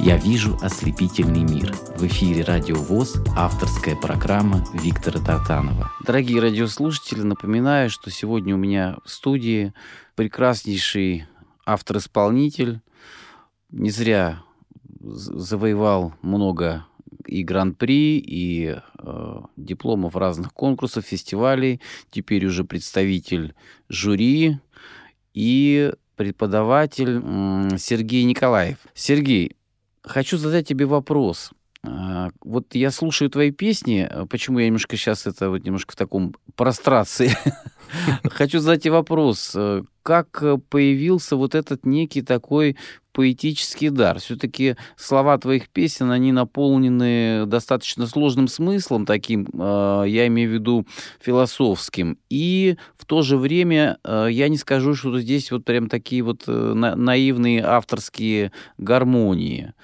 Я 0.00 0.16
вижу 0.16 0.58
ослепительный 0.60 1.44
мир. 1.44 1.72
В 1.96 2.04
эфире 2.06 2.42
Радио 2.42 2.74
ВОЗ, 2.74 3.22
авторская 3.36 3.94
программа 3.94 4.64
Виктора 4.74 5.20
Тартанова. 5.20 5.92
Дорогие 6.04 6.40
радиослушатели, 6.40 7.22
напоминаю, 7.22 7.88
что 7.88 8.10
сегодня 8.10 8.56
у 8.56 8.58
меня 8.58 8.96
в 9.04 9.10
студии 9.10 9.72
прекраснейший 10.16 11.28
автор-исполнитель. 11.64 12.80
Не 13.70 13.90
зря 13.90 14.42
завоевал 15.00 16.14
много 16.20 16.84
и 17.26 17.42
гран-при, 17.42 18.18
и 18.18 18.76
э, 18.98 19.40
дипломов 19.56 20.16
разных 20.16 20.52
конкурсов, 20.52 21.04
фестивалей. 21.04 21.80
Теперь 22.10 22.46
уже 22.46 22.64
представитель 22.64 23.54
жюри 23.88 24.58
и 25.34 25.92
преподаватель 26.16 27.16
м, 27.16 27.78
Сергей 27.78 28.24
Николаев. 28.24 28.78
Сергей, 28.94 29.56
Хочу 30.02 30.36
задать 30.36 30.66
тебе 30.66 30.86
вопрос. 30.86 31.52
А, 31.84 32.30
вот 32.40 32.74
я 32.74 32.90
слушаю 32.90 33.30
твои 33.30 33.50
песни, 33.50 34.06
а 34.08 34.26
почему 34.26 34.58
я 34.58 34.66
немножко 34.66 34.96
сейчас 34.96 35.26
это 35.26 35.50
вот 35.50 35.64
немножко 35.64 35.92
в 35.92 35.96
таком 35.96 36.34
прострации. 36.56 37.30
Хочу 38.24 38.60
задать 38.60 38.86
вопрос. 38.86 39.52
Э, 39.54 39.82
как 40.02 40.42
появился 40.68 41.36
вот 41.36 41.54
этот 41.54 41.86
некий 41.86 42.22
такой 42.22 42.76
поэтический 43.12 43.90
дар? 43.90 44.18
Все-таки 44.18 44.76
слова 44.96 45.38
твоих 45.38 45.68
песен, 45.68 46.10
они 46.10 46.32
наполнены 46.32 47.46
достаточно 47.46 48.06
сложным 48.06 48.48
смыслом 48.48 49.06
таким, 49.06 49.46
а, 49.58 50.04
я 50.04 50.26
имею 50.26 50.50
в 50.50 50.54
виду 50.54 50.86
философским. 51.20 52.18
И 52.30 52.76
в 52.96 53.04
то 53.04 53.22
же 53.22 53.36
время 53.36 53.98
я 54.04 54.48
не 54.48 54.56
скажу, 54.56 54.94
что 54.94 55.20
здесь 55.20 55.52
вот 55.52 55.64
прям 55.64 55.88
такие 55.88 56.22
вот 56.22 56.44
э, 56.46 56.72
наивные 56.74 57.64
авторские 57.64 58.52
гармонии. 58.78 59.74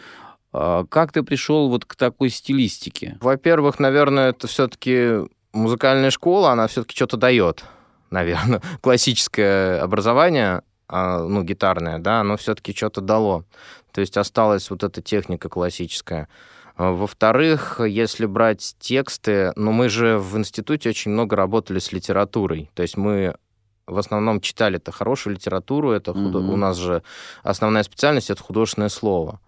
Как 0.50 1.12
ты 1.12 1.22
пришел 1.22 1.68
вот 1.68 1.84
к 1.84 1.94
такой 1.94 2.30
стилистике? 2.30 3.18
Во-первых, 3.20 3.78
наверное, 3.78 4.30
это 4.30 4.46
все-таки 4.46 5.28
музыкальная 5.52 6.10
школа, 6.10 6.52
она 6.52 6.66
все-таки 6.66 6.94
что-то 6.94 7.16
дает, 7.16 7.64
наверное. 8.10 8.60
Классическое 8.80 9.80
образование, 9.82 10.62
ну, 10.90 11.42
гитарное, 11.42 11.98
да, 11.98 12.20
оно 12.20 12.36
все-таки 12.36 12.74
что-то 12.74 13.00
дало. 13.00 13.44
То 13.92 14.00
есть 14.00 14.16
осталась 14.16 14.70
вот 14.70 14.82
эта 14.84 15.02
техника 15.02 15.48
классическая. 15.48 16.28
А, 16.76 16.92
Во-вторых, 16.92 17.80
если 17.86 18.26
брать 18.26 18.76
тексты, 18.78 19.52
ну 19.56 19.72
мы 19.72 19.88
же 19.88 20.18
в 20.18 20.36
институте 20.38 20.88
очень 20.90 21.10
много 21.10 21.36
работали 21.36 21.78
с 21.78 21.92
литературой. 21.92 22.70
То 22.74 22.82
есть 22.82 22.96
мы 22.96 23.34
в 23.86 23.98
основном 23.98 24.40
читали 24.40 24.76
это 24.76 24.92
хорошую 24.92 25.34
литературу, 25.34 25.90
это 25.92 26.12
худо- 26.12 26.40
Мгм. 26.40 26.50
у 26.50 26.56
нас 26.56 26.76
же 26.76 27.02
основная 27.42 27.82
специальность 27.82 28.30
это 28.30 28.42
художественное 28.42 28.90
слово. 28.90 29.40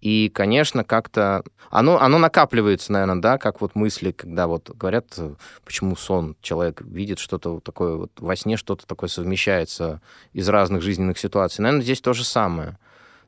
И, 0.00 0.30
конечно, 0.32 0.82
как-то 0.82 1.44
оно, 1.68 2.00
оно 2.00 2.18
накапливается, 2.18 2.92
наверное, 2.92 3.20
да, 3.20 3.38
как 3.38 3.60
вот 3.60 3.74
мысли, 3.74 4.12
когда 4.12 4.46
вот 4.46 4.70
говорят, 4.70 5.18
почему 5.64 5.94
сон, 5.94 6.36
человек 6.40 6.80
видит 6.80 7.18
что-то 7.18 7.60
такое, 7.60 7.96
вот 7.96 8.12
во 8.18 8.34
сне 8.34 8.56
что-то 8.56 8.86
такое 8.86 9.08
совмещается 9.08 10.00
из 10.32 10.48
разных 10.48 10.82
жизненных 10.82 11.18
ситуаций. 11.18 11.62
Наверное, 11.62 11.84
здесь 11.84 12.00
то 12.00 12.12
же 12.12 12.24
самое. 12.24 12.78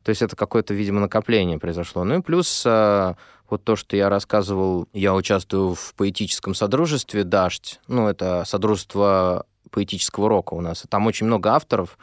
То 0.03 0.11
есть 0.11 0.23
это 0.23 0.35
какое-то, 0.35 0.75
видимо, 0.75 1.01
накопление 1.01 1.59
произошло. 1.59 2.05
Ну 2.05 2.19
и 2.19 2.23
плюс 2.23 2.65
э, 2.67 3.15
вот 3.49 3.65
то, 3.65 3.77
что 3.77 3.97
я 3.97 4.09
рассказывал, 4.09 4.89
я 4.93 5.15
участвую 5.15 5.75
в 5.75 5.95
поэтическом 5.95 6.55
содружестве 6.55 7.23
«Дождь». 7.23 7.81
Ну, 7.87 8.09
это 8.09 8.45
содружество 8.47 9.47
поэтического 9.71 10.29
рока 10.29 10.55
у 10.55 10.61
нас. 10.61 10.85
Там 10.89 11.07
очень 11.07 11.27
много 11.27 11.53
авторов 11.53 11.99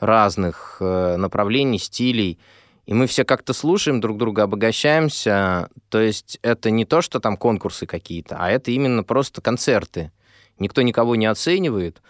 разных 0.00 0.76
э, 0.80 1.16
направлений, 1.16 1.78
стилей. 1.78 2.38
И 2.86 2.92
мы 2.92 3.06
все 3.06 3.24
как-то 3.24 3.52
слушаем 3.52 4.00
друг 4.00 4.18
друга, 4.18 4.42
обогащаемся. 4.42 5.68
То 5.88 6.00
есть 6.00 6.38
это 6.42 6.70
не 6.70 6.84
то, 6.84 7.00
что 7.00 7.18
там 7.18 7.36
конкурсы 7.36 7.86
какие-то, 7.86 8.36
а 8.38 8.50
это 8.50 8.70
именно 8.70 9.02
просто 9.02 9.40
концерты. 9.40 10.12
Никто 10.58 10.82
никого 10.82 11.16
не 11.16 11.26
оценивает, 11.26 12.02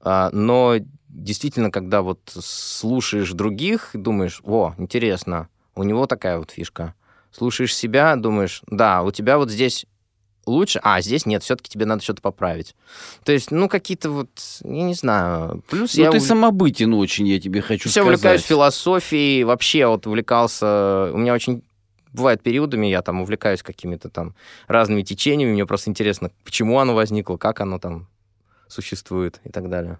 а, 0.00 0.30
но 0.32 0.76
действительно, 1.08 1.70
когда 1.70 2.02
вот 2.02 2.20
слушаешь 2.32 3.32
других, 3.32 3.90
думаешь, 3.92 4.40
о, 4.44 4.74
интересно, 4.78 5.48
у 5.74 5.82
него 5.82 6.06
такая 6.06 6.38
вот 6.38 6.50
фишка. 6.52 6.94
Слушаешь 7.30 7.76
себя, 7.76 8.16
думаешь, 8.16 8.62
да, 8.66 9.02
у 9.02 9.10
тебя 9.12 9.38
вот 9.38 9.50
здесь 9.50 9.86
лучше, 10.46 10.80
а 10.82 11.00
здесь 11.00 11.26
нет, 11.26 11.42
все-таки 11.42 11.68
тебе 11.70 11.86
надо 11.86 12.02
что-то 12.02 12.22
поправить. 12.22 12.74
То 13.24 13.32
есть, 13.32 13.50
ну, 13.50 13.68
какие-то 13.68 14.10
вот, 14.10 14.28
я 14.64 14.82
не 14.82 14.94
знаю, 14.94 15.62
плюс 15.68 15.96
Ну, 15.96 16.02
я... 16.04 16.10
ты 16.10 16.16
ув- 16.18 16.22
самобытен 16.22 16.92
очень, 16.94 17.28
я 17.28 17.38
тебе 17.40 17.60
хочу 17.60 17.88
все 17.88 18.00
сказать. 18.00 18.06
увлекаюсь 18.18 18.42
философией, 18.42 19.44
вообще 19.44 19.86
вот 19.86 20.06
увлекался... 20.06 21.10
У 21.12 21.18
меня 21.18 21.34
очень 21.34 21.62
бывает 22.12 22.42
периодами, 22.42 22.86
я 22.88 23.02
там 23.02 23.20
увлекаюсь 23.20 23.62
какими-то 23.62 24.08
там 24.08 24.34
разными 24.66 25.02
течениями, 25.02 25.52
мне 25.52 25.66
просто 25.66 25.90
интересно, 25.90 26.30
почему 26.44 26.78
оно 26.80 26.94
возникло, 26.94 27.36
как 27.36 27.60
оно 27.60 27.78
там 27.78 28.08
существует 28.68 29.40
и 29.44 29.50
так 29.50 29.68
далее. 29.68 29.98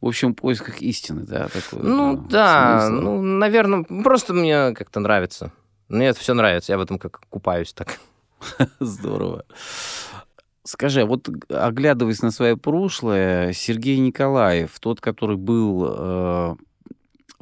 В 0.00 0.06
общем, 0.06 0.32
в 0.32 0.36
поисках 0.36 0.80
истины, 0.80 1.22
да, 1.22 1.48
такой. 1.48 1.80
Ну 1.82 2.16
да, 2.16 2.80
да, 2.82 2.88
ну, 2.88 3.20
наверное, 3.20 3.82
просто 4.02 4.32
мне 4.32 4.72
как-то 4.74 5.00
нравится. 5.00 5.52
Мне 5.88 6.06
это 6.08 6.20
все 6.20 6.34
нравится, 6.34 6.72
я 6.72 6.78
в 6.78 6.80
этом 6.80 6.98
как 6.98 7.20
купаюсь 7.28 7.72
так. 7.72 7.98
Здорово. 8.80 9.44
Скажи, 10.64 11.02
а 11.02 11.06
вот 11.06 11.28
оглядываясь 11.48 12.22
на 12.22 12.30
свое 12.30 12.56
прошлое, 12.56 13.52
Сергей 13.52 13.98
Николаев, 13.98 14.78
тот, 14.78 15.00
который 15.00 15.36
был 15.36 15.84
э, 15.88 16.56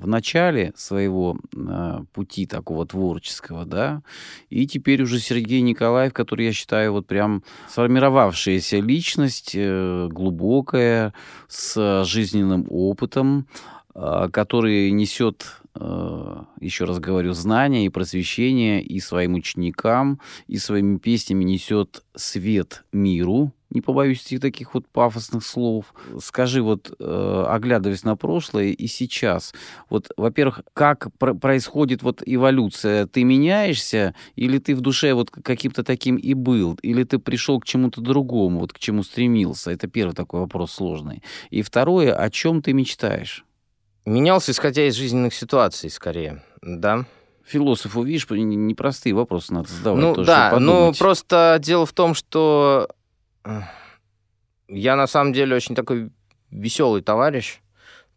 в 0.00 0.06
начале 0.06 0.72
своего 0.74 1.38
э, 1.54 1.98
пути 2.14 2.46
такого 2.46 2.86
творческого, 2.86 3.66
да, 3.66 4.02
и 4.48 4.66
теперь 4.66 5.02
уже 5.02 5.20
Сергей 5.20 5.60
Николаев, 5.60 6.14
который, 6.14 6.46
я 6.46 6.52
считаю, 6.52 6.92
вот 6.92 7.06
прям 7.06 7.42
сформировавшаяся 7.68 8.78
личность, 8.78 9.52
э, 9.54 10.08
глубокая, 10.10 11.12
с 11.48 12.04
жизненным 12.04 12.66
опытом, 12.70 13.46
э, 13.94 14.28
который 14.32 14.90
несет, 14.90 15.59
еще 15.74 16.84
раз 16.84 16.98
говорю, 16.98 17.32
знания 17.32 17.86
и 17.86 17.90
просвещение 17.90 18.82
и 18.82 19.00
своим 19.00 19.34
ученикам, 19.34 20.20
и 20.46 20.58
своими 20.58 20.98
песнями 20.98 21.44
несет 21.44 22.02
свет 22.14 22.84
миру, 22.92 23.52
не 23.70 23.80
побоюсь 23.80 24.24
таких 24.40 24.74
вот 24.74 24.86
пафосных 24.88 25.44
слов. 25.44 25.94
Скажи, 26.20 26.60
вот, 26.60 26.92
э, 26.98 27.44
оглядываясь 27.48 28.02
на 28.02 28.16
прошлое 28.16 28.70
и 28.70 28.86
сейчас, 28.88 29.54
вот, 29.88 30.10
во-первых, 30.16 30.62
как 30.74 31.08
про- 31.18 31.34
происходит 31.34 32.02
вот 32.02 32.22
эволюция? 32.26 33.06
Ты 33.06 33.22
меняешься, 33.22 34.14
или 34.34 34.58
ты 34.58 34.74
в 34.74 34.80
душе 34.80 35.14
вот 35.14 35.30
каким-то 35.30 35.84
таким 35.84 36.16
и 36.16 36.34
был, 36.34 36.78
или 36.82 37.04
ты 37.04 37.18
пришел 37.18 37.60
к 37.60 37.64
чему-то 37.64 38.00
другому, 38.00 38.60
вот 38.60 38.72
к 38.72 38.78
чему 38.78 39.04
стремился? 39.04 39.70
Это 39.70 39.86
первый 39.86 40.14
такой 40.14 40.40
вопрос 40.40 40.72
сложный. 40.72 41.22
И 41.50 41.62
второе, 41.62 42.12
о 42.12 42.28
чем 42.30 42.62
ты 42.62 42.72
мечтаешь? 42.72 43.44
Менялся, 44.10 44.50
исходя 44.50 44.88
из 44.88 44.96
жизненных 44.96 45.32
ситуаций, 45.32 45.88
скорее, 45.88 46.42
да. 46.62 47.04
Философу, 47.44 48.02
видишь, 48.02 48.28
не- 48.30 48.56
непростые 48.56 49.14
вопросы 49.14 49.54
надо 49.54 49.68
задавать. 49.68 50.00
Ну 50.02 50.14
тоже, 50.14 50.26
да, 50.26 50.58
ну 50.58 50.92
просто 50.98 51.58
дело 51.60 51.86
в 51.86 51.92
том, 51.92 52.14
что 52.14 52.88
э, 53.44 53.60
я 54.66 54.96
на 54.96 55.06
самом 55.06 55.32
деле 55.32 55.54
очень 55.54 55.76
такой 55.76 56.10
веселый 56.50 57.02
товарищ. 57.02 57.60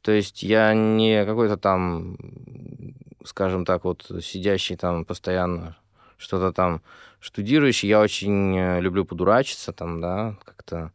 То 0.02 0.12
есть 0.12 0.42
я 0.42 0.74
не 0.74 1.26
какой-то 1.26 1.58
там, 1.58 2.18
скажем 3.24 3.64
так, 3.64 3.84
вот 3.84 4.12
сидящий 4.22 4.76
там 4.76 5.06
постоянно 5.06 5.78
что-то 6.18 6.52
там 6.52 6.82
штудирующий. 7.20 7.88
Я 7.88 8.02
очень 8.02 8.58
э, 8.58 8.82
люблю 8.82 9.06
подурачиться 9.06 9.72
там, 9.74 10.02
да, 10.02 10.38
как-то 10.44 10.92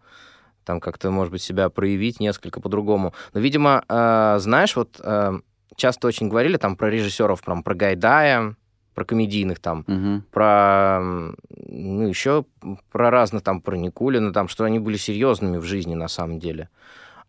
там 0.69 0.81
как-то, 0.81 1.11
может 1.11 1.33
быть, 1.33 1.41
себя 1.41 1.71
проявить 1.71 2.21
несколько 2.21 2.61
по-другому. 2.61 3.15
Но, 3.33 3.41
видимо, 3.41 3.85
э, 3.89 4.37
знаешь, 4.39 4.77
вот 4.77 5.01
э, 5.03 5.41
часто 5.77 6.09
очень 6.09 6.29
говорили 6.29 6.59
там 6.59 6.77
про 6.77 6.91
режиссеров, 6.91 7.43
прям 7.43 7.63
про 7.63 7.75
Гайдая, 7.75 8.55
про 8.95 9.05
комедийных 9.07 9.61
там, 9.61 9.85
Мгм. 9.87 10.25
про, 10.31 11.01
ну, 11.01 12.07
еще 12.07 12.45
про 12.93 13.11
разных, 13.11 13.43
там, 13.43 13.63
про 13.63 13.77
Никулина, 13.77 14.31
там, 14.35 14.47
что 14.49 14.65
они 14.65 14.79
были 14.79 14.99
серьезными 14.99 15.57
в 15.57 15.65
жизни 15.65 15.95
на 15.95 16.09
самом 16.09 16.39
деле. 16.39 16.69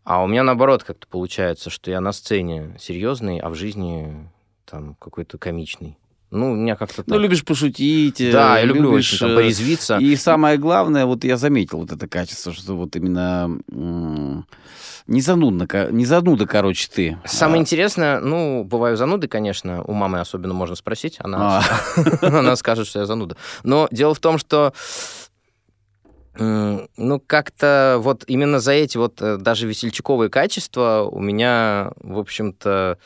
А 0.03 0.21
у 0.21 0.27
меня 0.27 0.43
наоборот 0.43 0.83
как-то 0.83 1.07
получается, 1.07 1.69
что 1.69 1.91
я 1.91 2.01
на 2.01 2.11
сцене 2.11 2.75
серьезный, 2.77 3.39
а 3.39 3.47
в 3.49 3.55
жизни 3.55 4.29
там 4.65 4.95
какой-то 4.99 5.37
комичный. 5.37 5.97
Ну, 6.31 6.51
у 6.51 6.55
меня 6.55 6.75
как-то 6.75 6.97
так. 6.97 7.07
Ну, 7.07 7.17
любишь 7.17 7.43
пошутить. 7.43 8.21
э, 8.21 8.31
да, 8.31 8.59
я 8.59 8.65
люблю 8.65 8.91
любишь, 8.91 9.13
очень 9.13 9.19
там 9.19 9.31
э, 9.31 9.35
порезвиться. 9.35 9.97
И 9.97 10.15
самое 10.15 10.57
главное, 10.57 11.05
вот 11.05 11.23
я 11.23 11.37
заметил 11.37 11.79
вот 11.79 11.91
это 11.91 12.07
качество, 12.07 12.53
что 12.53 12.75
вот 12.75 12.95
именно 12.95 13.59
не 15.07 15.21
занудно, 15.21 15.67
не 15.91 16.05
зануда, 16.05 16.45
короче, 16.45 16.87
ты. 16.93 17.17
Самое 17.25 17.59
А, 17.59 17.61
интересное, 17.61 18.19
ну, 18.19 18.63
бываю 18.63 18.95
зануды, 18.95 19.27
конечно, 19.27 19.83
у 19.83 19.93
мамы 19.93 20.19
особенно 20.19 20.53
можно 20.53 20.75
спросить, 20.75 21.17
она, 21.19 21.63
а, 21.63 22.13
она 22.21 22.55
скажет, 22.55 22.85
что 22.85 22.99
я 22.99 23.05
зануда. 23.07 23.35
Но 23.63 23.87
дело 23.89 24.13
в 24.13 24.19
том, 24.19 24.37
что 24.37 24.73
ну, 26.37 27.21
как-то 27.25 27.97
вот 27.99 28.23
именно 28.27 28.59
за 28.59 28.71
эти 28.71 28.97
вот 28.97 29.21
э, 29.21 29.35
даже 29.37 29.67
весельчаковые 29.67 30.29
качества 30.29 31.05
у 31.11 31.19
меня, 31.19 31.91
в 31.99 32.17
общем-то, 32.17 32.97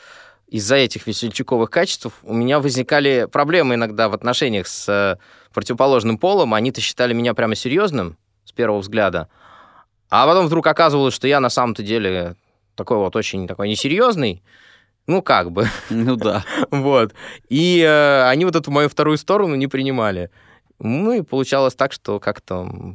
из-за 0.54 0.76
этих 0.76 1.08
весельчаковых 1.08 1.68
качеств 1.68 2.12
у 2.22 2.32
меня 2.32 2.60
возникали 2.60 3.26
проблемы 3.30 3.74
иногда 3.74 4.08
в 4.08 4.14
отношениях 4.14 4.68
с 4.68 4.88
э, 4.88 5.16
противоположным 5.52 6.16
полом. 6.16 6.54
Они-то 6.54 6.80
считали 6.80 7.12
меня 7.12 7.34
прямо 7.34 7.56
серьезным 7.56 8.16
с 8.44 8.52
первого 8.52 8.78
взгляда. 8.78 9.28
А 10.10 10.24
потом 10.28 10.46
вдруг 10.46 10.64
оказывалось, 10.68 11.12
что 11.12 11.26
я 11.26 11.40
на 11.40 11.48
самом-то 11.48 11.82
деле 11.82 12.36
такой 12.76 12.98
вот 12.98 13.16
очень 13.16 13.48
такой 13.48 13.68
несерьезный. 13.68 14.44
Ну, 15.08 15.22
как 15.22 15.50
бы. 15.50 15.66
ну 15.90 16.14
да. 16.14 16.44
Вот. 16.70 17.14
И 17.48 17.80
э, 17.80 18.28
они 18.28 18.44
вот 18.44 18.54
эту 18.54 18.70
мою 18.70 18.88
вторую 18.88 19.18
сторону 19.18 19.56
не 19.56 19.66
принимали. 19.66 20.30
Ну, 20.78 21.14
и 21.14 21.22
получалось 21.22 21.74
так, 21.74 21.92
что 21.92 22.20
как-то 22.20 22.94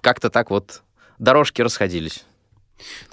как-то 0.00 0.30
так 0.30 0.50
вот 0.50 0.84
дорожки 1.18 1.60
расходились. 1.60 2.24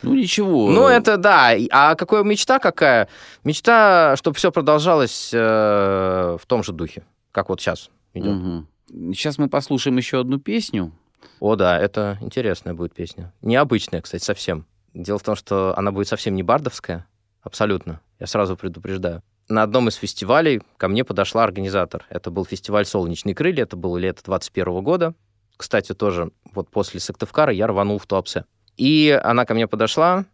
Ну 0.02 0.14
ничего. 0.14 0.70
Ну, 0.70 0.88
это 0.88 1.18
да. 1.18 1.54
А 1.72 1.96
какая 1.96 2.24
мечта 2.24 2.60
какая? 2.60 3.08
Мечта, 3.44 4.16
чтобы 4.18 4.38
все 4.38 4.52
продолжалось 4.52 5.32
э, 5.34 6.38
в 6.40 6.46
том 6.46 6.64
же 6.64 6.74
духе, 6.74 7.04
как 7.32 7.50
вот 7.50 7.62
сейчас 7.62 7.90
идет. 8.14 8.66
Сейчас 8.90 9.38
мы 9.38 9.50
послушаем 9.50 9.98
еще 9.98 10.20
одну 10.20 10.40
песню. 10.40 10.92
О, 11.40 11.56
да, 11.56 11.80
это 11.80 12.18
интересная 12.22 12.74
будет 12.74 12.94
песня. 12.94 13.34
Необычная, 13.42 14.02
кстати, 14.02 14.24
совсем. 14.24 14.66
Дело 14.94 15.18
в 15.18 15.24
том, 15.24 15.36
что 15.36 15.74
она 15.78 15.92
будет 15.92 16.08
совсем 16.08 16.36
не 16.36 16.44
бардовская, 16.44 17.08
абсолютно. 17.42 18.02
Я 18.20 18.28
сразу 18.28 18.56
предупреждаю. 18.56 19.24
На 19.50 19.64
одном 19.64 19.90
из 19.90 19.96
фестивалей 19.96 20.62
ко 20.78 20.88
мне 20.88 21.04
подошла 21.04 21.44
организатор. 21.44 22.06
Это 22.10 22.32
был 22.32 22.46
фестиваль 22.46 22.86
«Солнечные 22.86 23.36
крылья», 23.36 23.64
это 23.64 23.76
было 23.76 23.98
лето 23.98 24.22
21 24.24 24.84
года. 24.84 25.16
Кстати, 25.58 25.94
тоже 25.94 26.32
вот 26.54 26.70
после 26.70 27.00
Сыктывкара 27.00 27.52
я 27.52 27.68
рванул 27.68 28.00
в 28.00 28.06
Туапсе. 28.06 28.46
И 28.78 29.20
она 29.24 29.46
ко 29.46 29.54
мне 29.54 29.68
подошла 29.68 30.26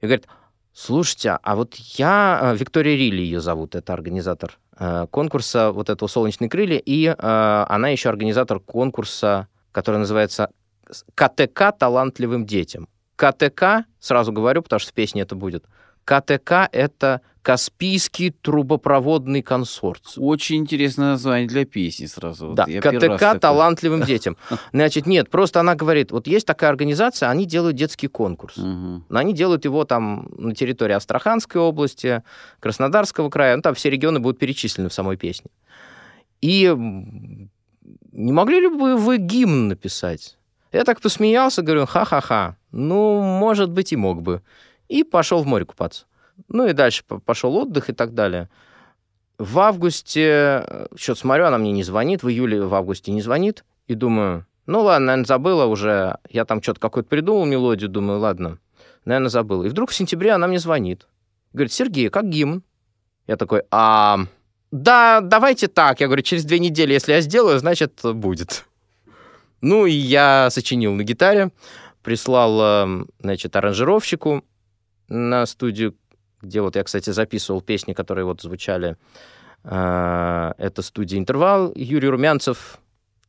и 0.00 0.06
говорит, 0.06 0.26
слушайте, 0.72 1.38
а 1.42 1.56
вот 1.56 1.74
я... 1.74 2.40
э, 2.42 2.56
Виктория 2.56 2.96
Рилли 2.96 3.22
ее 3.22 3.40
зовут, 3.40 3.74
это 3.74 3.92
организатор 3.92 4.58
э, 4.78 5.06
конкурса 5.10 5.72
вот 5.72 5.88
этого 5.88 6.08
«Солнечные 6.08 6.50
крылья», 6.50 6.78
и 6.78 7.06
э, 7.06 7.14
она 7.68 7.88
еще 7.88 8.08
организатор 8.08 8.60
конкурса, 8.60 9.48
который 9.72 9.96
называется 9.96 10.50
КТК 11.14 11.72
«Талантливым 11.72 12.44
детям». 12.44 12.88
КТК, 13.16 13.86
сразу 14.00 14.32
говорю, 14.32 14.62
потому 14.62 14.80
что 14.80 14.90
в 14.90 14.94
песне 14.94 15.22
это 15.22 15.36
будет, 15.36 15.64
КТК— 16.04 16.68
это 16.72 17.20
Каспийский 17.44 18.30
трубопроводный 18.30 19.42
консорциум. 19.42 20.26
Очень 20.26 20.56
интересное 20.56 21.08
название 21.10 21.46
для 21.46 21.66
песни 21.66 22.06
сразу. 22.06 22.46
Вот 22.46 22.56
Да, 22.56 22.64
раз 22.64 22.82
КТК 22.82 23.38
талантливым 23.38 24.02
детям. 24.06 24.38
Значит, 24.72 25.06
нет, 25.06 25.28
просто 25.28 25.60
она 25.60 25.74
говорит, 25.74 26.10
вот 26.10 26.26
есть 26.26 26.46
такая 26.46 26.70
организация, 26.70 27.28
они 27.28 27.44
делают 27.44 27.76
детский 27.76 28.08
конкурс. 28.08 28.56
Но 28.56 29.04
они 29.10 29.34
делают 29.34 29.66
его 29.66 29.84
там 29.84 30.30
на 30.38 30.54
территории 30.54 30.94
Астраханской 30.94 31.60
области, 31.60 32.22
Краснодарского 32.60 33.28
края. 33.28 33.56
Ну, 33.56 33.62
там 33.62 33.74
все 33.74 33.90
регионы 33.90 34.20
будут 34.20 34.38
перечислены 34.38 34.88
в 34.88 34.94
самой 34.94 35.18
песне. 35.18 35.50
И 36.40 36.74
не 38.12 38.32
могли 38.32 38.60
ли 38.60 38.68
бы 38.68 38.96
вы 38.96 39.18
гимн 39.18 39.68
написать? 39.68 40.38
Я 40.72 40.84
так 40.84 41.00
посмеялся, 41.00 41.62
говорю, 41.62 41.84
ха-ха-ха. 41.86 42.56
Ну, 42.72 43.20
может 43.20 43.70
быть, 43.70 43.92
и 43.92 43.96
мог 43.96 44.22
бы. 44.22 44.42
И 44.88 45.04
пошел 45.04 45.42
в 45.42 45.46
море 45.46 45.64
купаться. 45.64 46.06
Ну 46.48 46.66
и 46.66 46.72
дальше 46.72 47.04
пошел 47.24 47.56
отдых 47.56 47.90
и 47.90 47.92
так 47.92 48.14
далее. 48.14 48.48
В 49.38 49.58
августе, 49.58 50.88
что 50.96 51.14
смотрю, 51.14 51.46
она 51.46 51.58
мне 51.58 51.72
не 51.72 51.82
звонит, 51.82 52.22
в 52.22 52.28
июле, 52.28 52.62
в 52.62 52.74
августе 52.74 53.12
не 53.12 53.20
звонит. 53.20 53.64
И 53.86 53.94
думаю, 53.94 54.46
ну 54.66 54.82
ладно, 54.82 55.06
наверное, 55.06 55.26
забыла 55.26 55.66
уже. 55.66 56.18
Я 56.30 56.44
там 56.44 56.62
что-то 56.62 56.80
какую-то 56.80 57.08
придумал 57.08 57.44
мелодию, 57.44 57.88
думаю, 57.88 58.20
ладно, 58.20 58.58
наверное, 59.04 59.28
забыл. 59.28 59.64
И 59.64 59.68
вдруг 59.68 59.90
в 59.90 59.94
сентябре 59.94 60.32
она 60.32 60.46
мне 60.46 60.58
звонит. 60.58 61.06
Говорит, 61.52 61.72
Сергей, 61.72 62.08
как 62.08 62.28
гимн? 62.28 62.62
Я 63.26 63.36
такой, 63.36 63.62
а, 63.70 64.20
да, 64.70 65.20
давайте 65.20 65.68
так. 65.68 66.00
Я 66.00 66.06
говорю, 66.06 66.22
через 66.22 66.44
две 66.44 66.58
недели, 66.58 66.92
если 66.92 67.12
я 67.12 67.20
сделаю, 67.20 67.58
значит, 67.58 68.00
будет. 68.02 68.64
Ну, 69.60 69.86
и 69.86 69.92
я 69.92 70.48
сочинил 70.50 70.92
на 70.94 71.04
гитаре, 71.04 71.50
прислал, 72.02 72.60
э, 72.60 73.04
значит, 73.20 73.56
аранжировщику 73.56 74.44
на 75.14 75.46
студию, 75.46 75.94
где 76.42 76.60
вот 76.60 76.76
я, 76.76 76.82
кстати, 76.82 77.10
записывал 77.10 77.62
песни, 77.62 77.92
которые 77.92 78.24
вот 78.24 78.42
звучали. 78.42 78.96
Э, 79.64 80.52
Это 80.58 80.82
студия 80.82 81.18
«Интервал». 81.18 81.72
Юрий 81.74 82.08
Румянцев, 82.08 82.78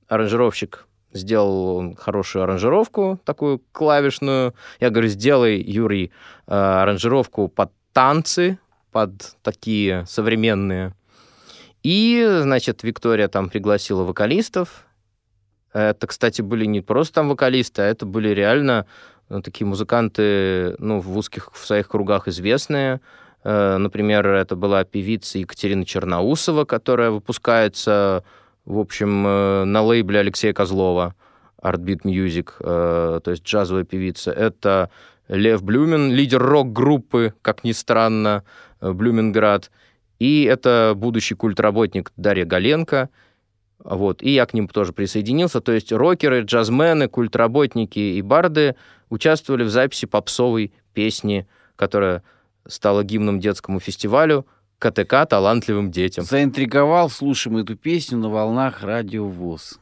аранжировщик, 0.08 0.86
сделал 1.14 1.96
хорошую 1.96 2.44
аранжировку, 2.44 3.20
такую 3.24 3.62
клавишную. 3.72 4.54
Я 4.80 4.90
говорю, 4.90 5.08
сделай, 5.08 5.62
Юрий, 5.62 6.12
э, 6.48 6.54
аранжировку 6.54 7.48
под 7.48 7.72
танцы, 7.94 8.60
под 8.92 9.36
такие 9.42 10.06
современные. 10.08 10.94
И, 11.84 12.26
значит, 12.42 12.84
Виктория 12.84 13.28
там 13.28 13.50
пригласила 13.50 14.04
вокалистов. 14.04 14.86
Это, 15.72 16.08
кстати, 16.08 16.42
были 16.42 16.66
не 16.66 16.82
просто 16.82 17.16
там 17.16 17.30
вокалисты, 17.30 17.82
а 17.82 17.86
это 17.86 18.06
были 18.06 18.30
реально 18.30 18.86
такие 19.44 19.66
музыканты, 19.66 20.76
ну, 20.80 21.00
в 21.00 21.18
узких 21.18 21.50
в 21.54 21.66
своих 21.66 21.88
кругах 21.88 22.28
известные. 22.28 23.02
Э, 23.44 23.78
Например, 23.78 24.28
это 24.28 24.56
была 24.56 24.84
певица 24.84 25.38
Екатерина 25.40 25.86
Черноусова, 25.86 26.66
которая 26.66 27.12
выпускается, 27.12 28.24
в 28.66 28.80
общем, 28.80 29.26
э, 29.26 29.64
на 29.66 29.82
лейбле 29.82 30.20
Алексея 30.20 30.54
Козлова, 30.54 31.16
Artbeat 31.62 32.02
Music, 32.04 32.52
э, 32.60 33.20
то 33.24 33.32
есть 33.32 33.44
джазовая 33.44 33.84
певица. 33.84 34.32
Это 34.32 34.90
Лев 35.28 35.64
Блюмен, 35.64 36.12
лидер 36.12 36.42
рок-группы, 36.42 37.34
как 37.42 37.64
ни 37.64 37.72
странно, 37.72 38.44
Блюменград. 38.82 39.72
И 40.20 40.44
это 40.44 40.94
будущий 40.96 41.36
культработник 41.36 42.12
Дарья 42.16 42.46
Галенко. 42.46 43.10
Вот. 43.86 44.24
И 44.24 44.32
я 44.32 44.46
к 44.46 44.54
ним 44.54 44.68
тоже 44.68 44.94
присоединился. 44.94 45.62
То 45.62 45.72
есть 45.72 45.92
рокеры, 45.92 46.42
джазмены, 46.42 47.08
культработники 47.08 48.00
и 48.00 48.22
барды 48.22 48.76
участвовали 49.10 49.64
в 49.64 49.70
записи 49.70 50.08
попсовой 50.08 50.74
песни, 50.94 51.48
которая 51.76 52.24
стала 52.68 53.04
гимном 53.04 53.40
детскому 53.40 53.80
фестивалю 53.80 54.48
КТК 54.80 55.26
«Талантливым 55.26 55.92
детям». 55.92 56.26
Заинтриговал, 56.26 57.10
слушаем 57.10 57.58
эту 57.58 57.76
песню 57.76 58.18
на 58.18 58.30
волнах 58.30 58.82
радио 58.82 59.28
ВОЗ. 59.28 59.80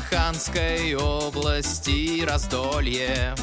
Астраханской 0.00 0.94
области 0.94 2.24
раздолье. 2.24 3.34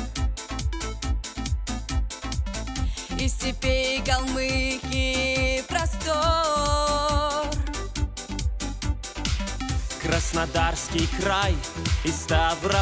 Из 3.20 3.32
степей 3.32 4.02
Калмыкии 4.02 5.62
простор. 5.68 7.46
Краснодарский 10.02 11.08
край 11.22 11.56
и 12.04 12.10
Ставрополье. 12.10 12.80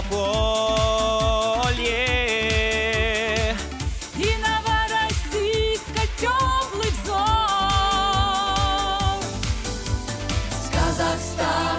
И 4.16 4.38
Новороссийска 4.38 6.08
теплый 6.18 6.92
взор. 7.04 7.16
С 10.50 10.70
Казахстаном 10.70 11.75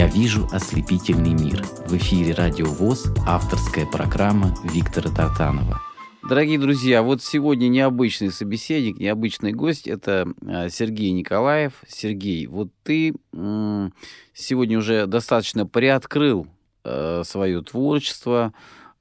«Я 0.00 0.06
вижу 0.06 0.48
ослепительный 0.50 1.34
мир». 1.34 1.62
В 1.86 1.94
эфире 1.98 2.32
«Радио 2.32 2.64
ВОЗ» 2.64 3.12
авторская 3.26 3.84
программа 3.84 4.56
Виктора 4.64 5.14
Тартанова. 5.14 5.78
Дорогие 6.26 6.58
друзья, 6.58 7.02
вот 7.02 7.22
сегодня 7.22 7.68
необычный 7.68 8.32
собеседник, 8.32 8.98
необычный 8.98 9.52
гость– 9.52 9.86
это 9.88 10.26
а, 10.46 10.70
Сергей 10.70 11.10
Николаев. 11.10 11.74
Сергей, 11.86 12.46
вот 12.46 12.70
ты 12.82 13.12
сегодня 14.32 14.78
уже 14.78 15.06
достаточно 15.06 15.66
приоткрыл 15.66 16.46
э, 16.82 17.20
свое 17.26 17.60
творчество, 17.60 18.54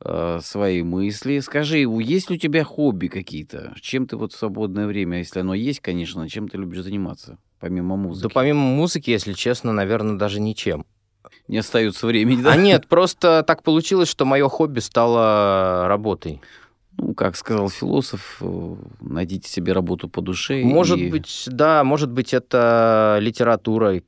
э, 0.03 0.39
свои 0.43 0.83
мысли. 0.83 1.39
Скажи, 1.39 1.77
есть 1.77 2.29
ли 2.29 2.35
у 2.35 2.39
тебя 2.39 2.65
хобби 2.65 3.07
какие-то? 3.07 3.73
Чем 3.79 4.05
ты 4.05 4.17
вот 4.17 4.33
в 4.33 4.37
свободное 4.37 4.85
время, 4.85 5.19
если 5.19 5.39
оно 5.39 5.53
есть, 5.53 5.79
конечно, 5.79 6.27
чем 6.27 6.49
ты 6.49 6.57
любишь 6.57 6.83
заниматься, 6.83 7.37
помимо 7.59 7.95
музыки? 7.95 8.23
Да 8.23 8.29
помимо 8.33 8.61
музыки, 8.61 9.09
если 9.09 9.33
честно, 9.33 9.71
наверное, 9.73 10.17
даже 10.17 10.39
ничем. 10.39 10.85
Не 11.47 11.57
остается 11.59 12.05
времени, 12.07 12.41
да? 12.41 12.53
А 12.53 12.55
нет, 12.55 12.87
просто 12.87 13.43
так 13.45 13.63
получилось, 13.63 14.09
что 14.09 14.25
мое 14.25 14.47
хобби 14.49 14.79
стало 14.79 15.87
работой. 15.87 16.41
Ну, 16.97 17.13
как 17.13 17.35
сказал 17.35 17.69
философ, 17.69 18.37
э, 18.41 18.75
найдите 18.99 19.49
себе 19.49 19.73
работу 19.73 20.09
по 20.09 20.21
душе. 20.21 20.63
Может 20.63 20.97
и- 20.99 21.09
быть, 21.09 21.45
да, 21.47 21.83
может 21.83 22.11
быть, 22.11 22.33
это 22.33 23.17
литература, 23.21 24.01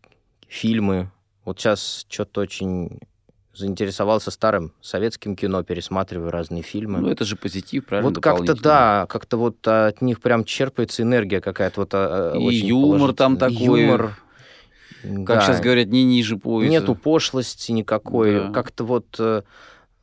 фильмы. 0.47 1.09
Вот 1.45 1.59
сейчас 1.59 2.05
что-то 2.09 2.41
очень 2.41 2.99
заинтересовался 3.53 4.31
старым 4.31 4.71
советским 4.81 5.35
кино, 5.35 5.63
пересматриваю 5.63 6.31
разные 6.31 6.63
фильмы. 6.63 6.99
Ну, 6.99 7.09
это 7.09 7.25
же 7.25 7.35
позитив, 7.35 7.85
правильно? 7.85 8.09
вот 8.09 8.21
как-то 8.21 8.55
да, 8.55 9.05
как-то 9.09 9.37
вот 9.37 9.67
от 9.67 10.01
них 10.01 10.21
прям 10.21 10.45
черпается 10.45 11.03
энергия 11.03 11.41
какая-то 11.41 11.81
вот 11.81 11.93
а, 11.93 12.31
а, 12.33 12.37
И 12.37 12.45
очень 12.45 12.67
юмор 12.67 13.13
там 13.13 13.37
такой, 13.37 13.83
Юмор. 13.83 14.15
Как 15.01 15.39
да. 15.39 15.41
сейчас 15.41 15.61
говорят, 15.61 15.87
не 15.87 16.03
ниже 16.03 16.37
пояса. 16.37 16.69
Нету 16.69 16.95
пошлости 16.95 17.71
никакой. 17.71 18.35
Да. 18.35 18.51
Как-то 18.51 18.83
вот 18.83 19.07
э, 19.17 19.41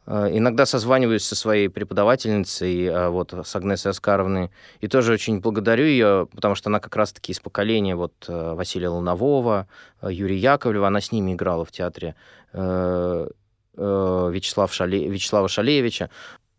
иногда 0.08 0.64
созваниваюсь 0.64 1.24
со 1.24 1.36
своей 1.36 1.68
преподавательницей, 1.68 2.86
э, 2.86 3.08
вот 3.10 3.34
с 3.34 3.54
Агнесой 3.54 3.90
Оскаровной, 3.90 4.50
и 4.80 4.88
тоже 4.88 5.12
очень 5.12 5.40
благодарю 5.40 5.84
ее, 5.84 6.28
потому 6.34 6.54
что 6.54 6.70
она 6.70 6.80
как 6.80 6.96
раз-таки 6.96 7.32
из 7.32 7.40
поколения 7.40 7.94
вот 7.94 8.14
э, 8.26 8.54
Василия 8.54 8.88
Лунового, 8.88 9.66
э, 10.00 10.08
Юрия 10.10 10.38
Яковлева, 10.38 10.86
она 10.86 11.00
с 11.00 11.12
ними 11.12 11.34
играла 11.34 11.64
в 11.66 11.72
театре, 11.72 12.14
э, 12.54 13.28
э, 13.76 14.30
Вячеслав 14.32 14.72
Шале... 14.72 15.08
Вячеслава 15.08 15.48
Шалевича. 15.48 16.08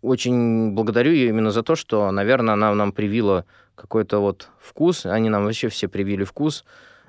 Очень 0.02 0.74
благодарю 0.74 1.12
ее 1.12 1.30
именно 1.30 1.50
за 1.52 1.64
то, 1.64 1.76
что, 1.76 2.12
наверное, 2.12 2.54
она 2.54 2.74
нам 2.76 2.92
привила 2.92 3.46
какой-то 3.74 4.20
вот 4.20 4.50
вкус, 4.60 5.06
они 5.06 5.30
нам 5.30 5.46
вообще 5.46 5.70
все 5.70 5.88
привили 5.88 6.24
вкус, 6.24 6.66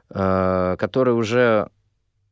э, 0.09 0.77
который 0.79 1.13
уже 1.13 1.69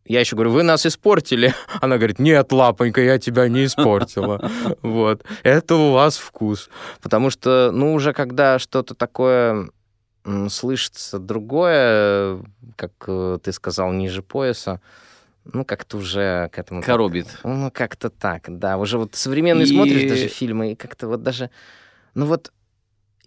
я 0.08 0.20
еще 0.20 0.36
говорю, 0.36 0.50
вы 0.52 0.62
нас 0.62 0.86
испортили. 0.86 1.54
Она 1.80 1.96
говорит, 1.96 2.18
нет, 2.18 2.52
лапонька, 2.52 3.00
я 3.00 3.18
тебя 3.18 3.48
не 3.48 3.64
испортила. 3.66 4.50
Вот. 4.82 5.24
Это 5.42 5.76
у 5.76 5.92
вас 5.92 6.16
вкус. 6.16 6.70
Потому 7.02 7.30
что, 7.30 7.70
ну, 7.72 7.94
уже 7.94 8.12
когда 8.12 8.58
что-то 8.58 8.94
такое 8.94 9.70
слышится 10.48 11.18
другое, 11.18 12.42
как 12.76 12.92
э, 13.06 13.38
ты 13.42 13.52
сказал, 13.52 13.92
ниже 13.92 14.22
пояса, 14.22 14.80
ну, 15.44 15.64
как-то 15.64 15.96
уже 15.96 16.50
к 16.52 16.58
этому... 16.58 16.82
Коробит. 16.82 17.26
Ну, 17.44 17.70
как-то 17.72 18.10
так, 18.10 18.44
да. 18.48 18.76
Уже 18.76 18.98
вот 18.98 19.14
современные 19.14 19.66
И- 19.66 19.72
смотришь 19.72 20.08
даже 20.08 20.28
фильмы, 20.28 20.72
и 20.72 20.74
как-то 20.74 21.08
вот 21.08 21.22
даже... 21.22 21.50
Ну 22.14 22.26
вот 22.26 22.52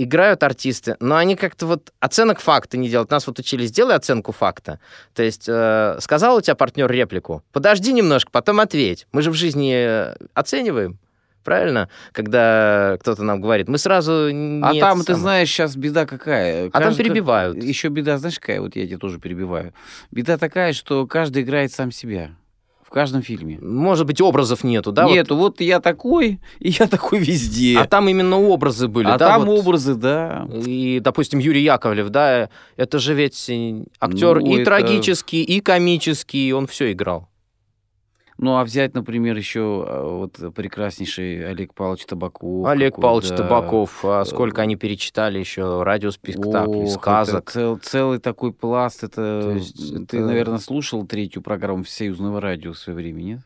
играют 0.04 0.44
артисты, 0.44 0.96
но 1.00 1.16
они 1.18 1.36
как-то 1.36 1.66
вот 1.66 1.92
оценок 2.00 2.40
факта 2.40 2.78
не 2.78 2.90
делают. 2.90 3.12
Нас 3.12 3.28
вот 3.28 3.40
учили, 3.40 3.66
сделай 3.66 3.96
оценку 3.96 4.32
факта. 4.32 4.80
То 5.14 5.24
есть 5.24 5.46
э, 5.48 5.98
сказал 6.00 6.38
у 6.38 6.42
тебя 6.42 6.56
партнер 6.56 6.90
реплику, 6.90 7.44
подожди 7.52 7.94
немножко, 7.94 8.32
потом 8.32 8.60
ответь. 8.60 9.08
Мы 9.12 9.22
же 9.22 9.32
в 9.32 9.36
жизни 9.36 9.74
э, 9.76 10.16
оцениваем, 10.34 10.98
правильно? 11.44 11.90
Когда 12.12 12.98
кто-то 13.00 13.24
нам 13.24 13.42
говорит, 13.42 13.68
мы 13.68 13.78
сразу 13.78 14.30
не 14.32 14.62
А 14.80 14.80
там, 14.80 15.00
ты 15.00 15.06
самое. 15.14 15.22
знаешь, 15.22 15.50
сейчас 15.50 15.76
беда 15.76 16.06
какая. 16.06 16.70
А 16.72 16.80
там 16.82 16.96
перебивают. 16.96 17.62
Еще 17.62 17.90
беда, 17.90 18.18
знаешь, 18.18 18.40
какая? 18.40 18.62
Вот 18.62 18.76
я 18.76 18.88
тебя 18.88 18.98
тоже 18.98 19.20
перебиваю. 19.20 19.74
Беда 20.12 20.38
такая, 20.38 20.74
что 20.74 21.06
каждый 21.08 21.44
играет 21.44 21.72
сам 21.72 21.92
себя. 21.92 22.32
В 22.92 22.94
каждом 22.94 23.22
фильме. 23.22 23.58
Может 23.62 24.06
быть, 24.06 24.20
образов 24.20 24.66
нету, 24.66 24.92
да? 24.92 25.08
вот? 25.08 25.14
Нету, 25.14 25.38
вот 25.38 25.62
я 25.62 25.80
такой, 25.80 26.42
и 26.60 26.72
я 26.72 26.88
такой 26.88 27.20
везде. 27.20 27.78
А 27.80 27.86
там 27.88 28.10
именно 28.10 28.38
образы 28.38 28.90
были, 28.90 29.08
А 29.08 29.18
да? 29.18 29.30
там 29.30 29.46
вот? 29.46 29.60
образы, 29.62 29.96
да. 29.96 30.46
И, 30.66 31.00
допустим, 31.02 31.40
Юрий 31.40 31.64
Яковлев, 31.64 32.10
да, 32.10 32.50
это 32.76 33.00
же 33.00 33.14
ведь 33.14 33.50
актер 34.02 34.42
Ну, 34.42 34.46
и 34.46 34.56
это- 34.56 34.66
трагический, 34.66 35.42
и 35.42 35.62
комический, 35.62 36.52
он 36.52 36.68
все 36.68 36.92
играл. 36.92 37.30
Ну, 38.42 38.58
а 38.58 38.64
взять, 38.64 38.96
например, 38.96 39.38
еще 39.38 39.86
а, 39.88 40.18
вот 40.18 40.54
прекраснейший 40.56 41.48
Олег 41.48 41.76
Павлович 41.76 42.06
Табаков. 42.08 42.68
Олег 42.68 42.96
Павлович. 42.96 43.30
Табаков, 43.30 44.04
а 44.04 44.26
сколько 44.26 44.64
они 44.64 44.76
перечитали 44.76 45.38
еще 45.38 45.84
радиоспектаклей, 45.84 46.88
сказок. 46.90 47.52
цел- 47.52 47.78
целый 47.78 48.18
такой 48.18 48.52
пласт. 48.52 49.04
Это, 49.04 49.42
То 49.44 49.52
есть 49.52 49.78
Ты, 50.08 50.18
это- 50.18 50.26
наверное, 50.26 50.58
слушал 50.58 51.06
третью 51.06 51.44
программу 51.44 51.84
Всесоюзного 51.84 52.42
радио 52.42 52.74
в 52.74 52.78
свое 52.80 52.98
время, 52.98 53.22
нет? 53.22 53.40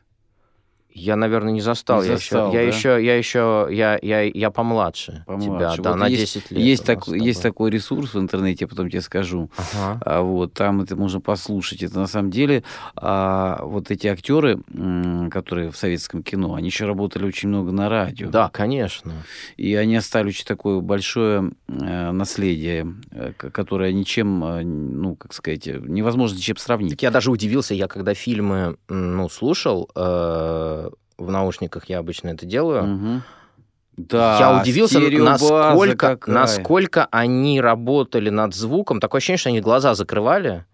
Я, 0.97 1.17
наверное, 1.17 1.51
не 1.51 1.59
застал. 1.59 2.01
Не 2.01 2.07
я 2.07 2.15
застал, 2.15 2.47
еще, 2.47 2.57
я 2.57 2.63
да? 2.63 2.67
еще, 2.77 3.05
я 3.05 3.17
еще, 3.17 3.67
я, 3.69 3.99
я, 4.01 4.21
я 4.21 4.49
помладше, 4.49 5.25
Помладше. 5.27 5.77
тебя, 5.77 5.83
да, 5.83 5.91
Вот 5.91 5.99
на 5.99 6.07
есть- 6.07 6.33
10 6.35 6.51
лет. 6.51 6.59
Есть, 6.61 6.85
так- 6.85 7.07
есть 7.09 7.41
такой 7.43 7.69
ресурс 7.69 8.13
в 8.13 8.19
интернете, 8.19 8.63
я 8.63 8.67
потом 8.69 8.89
тебе 8.89 9.01
скажу. 9.01 9.51
Ага. 9.57 9.99
А 10.05 10.21
вот 10.21 10.53
там 10.53 10.79
это 10.81 10.95
можно 10.95 11.19
послушать. 11.19 11.83
Это 11.83 11.99
на 11.99 12.07
самом 12.07 12.31
деле 12.31 12.63
а, 12.95 13.59
вот 13.63 13.91
эти 13.91 14.07
актеры, 14.07 14.59
которые 15.31 15.69
в 15.69 15.75
советском 15.75 16.23
кино, 16.23 16.53
они 16.55 16.67
еще 16.67 16.85
работали 16.85 17.25
очень 17.25 17.49
много 17.49 17.73
на 17.73 17.89
радио. 17.89 18.29
Да, 18.29 18.49
конечно. 18.49 19.11
И 19.57 19.75
они 19.75 19.97
оставили 19.97 20.29
очень 20.29 20.45
такое 20.45 20.79
большое 20.79 21.51
э, 21.67 22.11
наследие, 22.11 22.87
э, 23.11 23.33
которое 23.33 23.91
ничем, 23.91 24.43
э, 24.45 24.63
ну, 24.63 25.15
как 25.17 25.33
сказать, 25.33 25.67
э, 25.67 25.77
невозможно 25.83 26.37
ничем 26.37 26.55
сравнить. 26.55 26.91
Так 26.91 27.01
я 27.01 27.11
даже 27.11 27.31
удивился, 27.31 27.73
я 27.73 27.87
когда 27.89 28.13
фильмы, 28.13 28.77
ну, 28.87 29.27
слушал, 29.27 29.89
э, 29.93 30.84
в 31.17 31.29
наушниках 31.31 31.85
я 31.89 31.99
обычно 31.99 32.29
это 32.29 32.45
делаю, 32.45 32.83
Мгм. 32.83 33.23
Да, 33.97 34.37
я 34.39 34.61
удивился, 34.61 34.99
насколько, 34.99 35.95
какая. 36.17 36.35
насколько 36.35 37.05
они 37.11 37.61
работали 37.61 38.29
над 38.29 38.53
звуком. 38.53 38.99
Такое 38.99 39.19
ощущение, 39.19 39.37
что 39.37 39.49
они 39.49 39.61
глаза 39.61 39.95
закрывали 39.95 40.65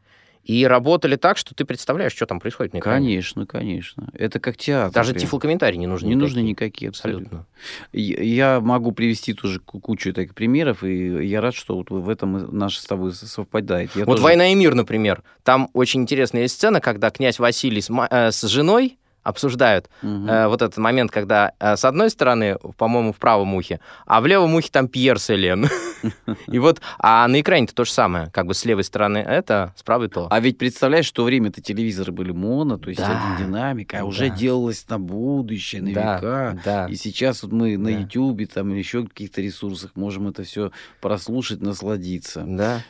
и 0.44 0.66
работали 0.66 1.18
так, 1.18 1.38
что 1.38 1.54
ты 1.54 1.64
представляешь, 1.66 2.14
что 2.14 2.26
там 2.26 2.40
происходит 2.40 2.74
экране. 2.74 3.06
Конечно, 3.06 3.46
конечно. 3.46 4.10
Это 4.14 4.40
как 4.40 4.58
театр. 4.58 4.92
Даже 4.92 5.12
прям. 5.14 5.22
тифлокомментарии 5.22 5.78
не 5.78 5.86
нужны. 5.86 6.08
Не 6.08 6.16
нужны 6.16 6.40
никакие. 6.40 6.50
никакие 6.50 6.90
абсолютно. 6.90 7.46
Абсолютно. 7.92 8.26
Я 8.34 8.60
могу 8.60 8.92
привести 8.92 9.36
тоже 9.36 9.60
ку- 9.60 9.80
кучу 9.80 10.14
таких 10.14 10.34
примеров, 10.34 10.84
и 10.84 11.24
я 11.28 11.42
рад, 11.42 11.54
что 11.54 11.76
вот 11.76 11.92
в 11.92 12.10
этом 12.10 12.58
наше 12.58 12.82
с 12.82 12.86
тобой 12.86 13.14
совпадает. 13.14 13.92
Я 13.96 14.06
Вот 14.06 14.14
тоже- 14.14 14.24
«Война 14.24 14.48
и 14.52 14.56
мир», 14.56 14.74
например. 14.74 15.22
Там 15.44 15.70
очень 15.74 16.02
интересная 16.02 16.48
сцена, 16.48 16.82
когда 16.82 17.12
князь 17.12 17.38
Василий 17.38 17.82
с, 17.82 17.92
э, 18.10 18.32
с 18.32 18.42
женой 18.48 18.98
обсуждают 19.24 19.90
Мгм. 20.02 20.30
э, 20.30 20.48
вот 20.48 20.62
этот 20.62 20.78
момент, 20.78 21.12
когда 21.12 21.54
э, 21.60 21.76
с 21.76 21.86
одной 21.86 22.10
стороны, 22.10 22.58
по-моему, 22.78 23.14
в 23.14 23.18
правом 23.18 23.54
ухе, 23.56 23.80
а 24.06 24.22
в 24.22 24.28
левом 24.28 24.56
ухе 24.56 24.70
там 24.72 24.88
Пьер 24.88 25.20
с 25.20 25.30
Элен. 25.30 25.68
И 26.48 26.60
вот, 26.60 26.82
а 27.00 27.28
на 27.28 27.40
экране-то 27.42 27.76
то 27.76 27.86
же 27.86 27.92
самое. 27.92 28.30
Как 28.32 28.48
бы 28.48 28.54
с 28.54 28.66
левой 28.66 28.84
стороны 28.84 29.20
это, 29.20 29.74
с 29.76 29.84
правой 29.84 30.10
то. 30.10 30.28
А 30.32 30.40
ведь 30.40 30.58
представляешь, 30.58 31.06
что 31.06 31.24
время-то 31.24 31.62
телевизоры 31.62 32.12
были 32.12 32.32
моно, 32.32 32.78
то 32.78 32.90
есть 32.90 33.02
один 33.02 33.48
динамик, 33.48 33.94
а 33.94 34.04
уже 34.04 34.30
делалось 34.30 34.88
на 34.90 35.00
будущее, 35.00 35.82
на 35.82 35.90
века. 35.90 36.88
И 36.90 36.96
сейчас 36.96 37.44
вот 37.44 37.52
мы 37.52 37.78
на. 37.78 38.02
Ютубе 38.02 38.46
там 38.48 38.72
или 38.72 38.80
еще 38.80 39.06
каких-то 39.06 39.42
ресурсах 39.42 39.92
можем 39.96 40.28
это 40.28 40.44
все 40.44 40.72
прослушать, 41.02 41.62
насладиться. 41.62 42.44
Да. 42.48 42.82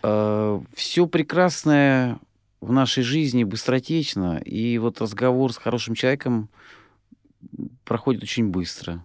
все 0.76 1.06
прекрасное 1.08 2.20
в 2.62 2.72
нашей 2.72 3.04
жизни 3.04 3.44
быстротечно, 3.44 4.38
и 4.38 4.78
вот 4.78 5.02
разговор 5.02 5.52
с 5.52 5.58
хорошим 5.58 5.96
человеком 5.96 6.50
проходит 7.84 8.22
очень 8.22 8.50
быстро. 8.50 9.04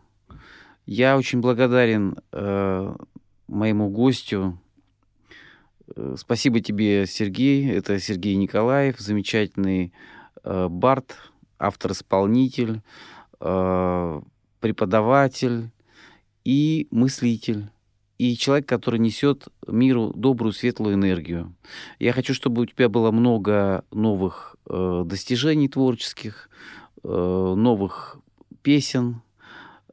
Я 0.84 1.16
очень 1.16 1.40
благодарен 1.40 2.18
э, 2.32 2.96
моему 3.48 3.88
гостю. 3.88 4.58
Э, 5.96 6.14
Спасибо 6.18 6.60
тебе, 6.60 7.06
Сергей. 7.06 7.68
Это 7.72 7.98
Сергей 7.98 8.36
Николаев, 8.36 8.98
замечательный 8.98 9.92
э, 10.44 10.68
бард, 10.68 11.16
автор-исполнитель, 11.58 12.82
э, 13.40 14.20
преподаватель 14.60 15.70
и 16.44 16.86
мыслитель 16.90 17.70
и 18.18 18.36
человек, 18.36 18.66
который 18.66 18.98
несет 18.98 19.48
миру 19.66 20.12
добрую, 20.14 20.52
светлую 20.52 20.94
энергию. 20.94 21.54
Я 21.98 22.12
хочу, 22.12 22.34
чтобы 22.34 22.62
у 22.62 22.66
тебя 22.66 22.88
было 22.88 23.10
много 23.10 23.84
новых 23.90 24.56
э, 24.66 25.02
достижений 25.04 25.68
творческих, 25.68 26.48
э, 27.02 27.08
новых 27.08 28.18
песен, 28.62 29.22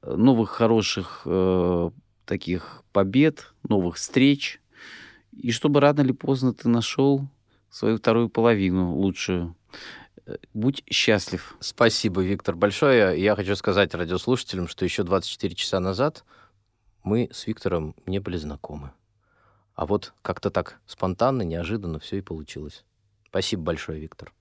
новых 0.01 0.49
хороших 0.49 1.23
э, 1.25 1.89
таких 2.25 2.83
побед, 2.91 3.53
новых 3.67 3.95
встреч, 3.95 4.61
и 5.31 5.51
чтобы 5.51 5.79
рано 5.79 6.01
или 6.01 6.11
поздно 6.11 6.53
ты 6.53 6.69
нашел 6.69 7.27
свою 7.69 7.97
вторую 7.97 8.29
половину 8.29 8.93
лучшую. 8.95 9.55
Э, 10.25 10.37
Будь 10.53 10.83
счастлив. 10.89 11.55
Спасибо, 11.59 12.21
Виктор, 12.21 12.55
большое. 12.55 13.21
Я 13.21 13.35
хочу 13.35 13.55
сказать 13.55 13.93
радиослушателям, 13.93 14.67
что 14.67 14.85
еще 14.85 15.03
24 15.03 15.55
часа 15.55 15.79
назад 15.79 16.23
мы 17.03 17.29
с 17.31 17.47
Виктором 17.47 17.95
не 18.05 18.19
были 18.19 18.37
знакомы. 18.37 18.91
А 19.75 19.85
вот 19.85 20.13
как-то 20.21 20.49
так 20.49 20.79
спонтанно, 20.85 21.41
неожиданно 21.41 21.99
все 21.99 22.17
и 22.17 22.21
получилось. 22.21 22.83
Спасибо 23.27 23.63
большое, 23.63 23.99
Виктор. 23.99 24.31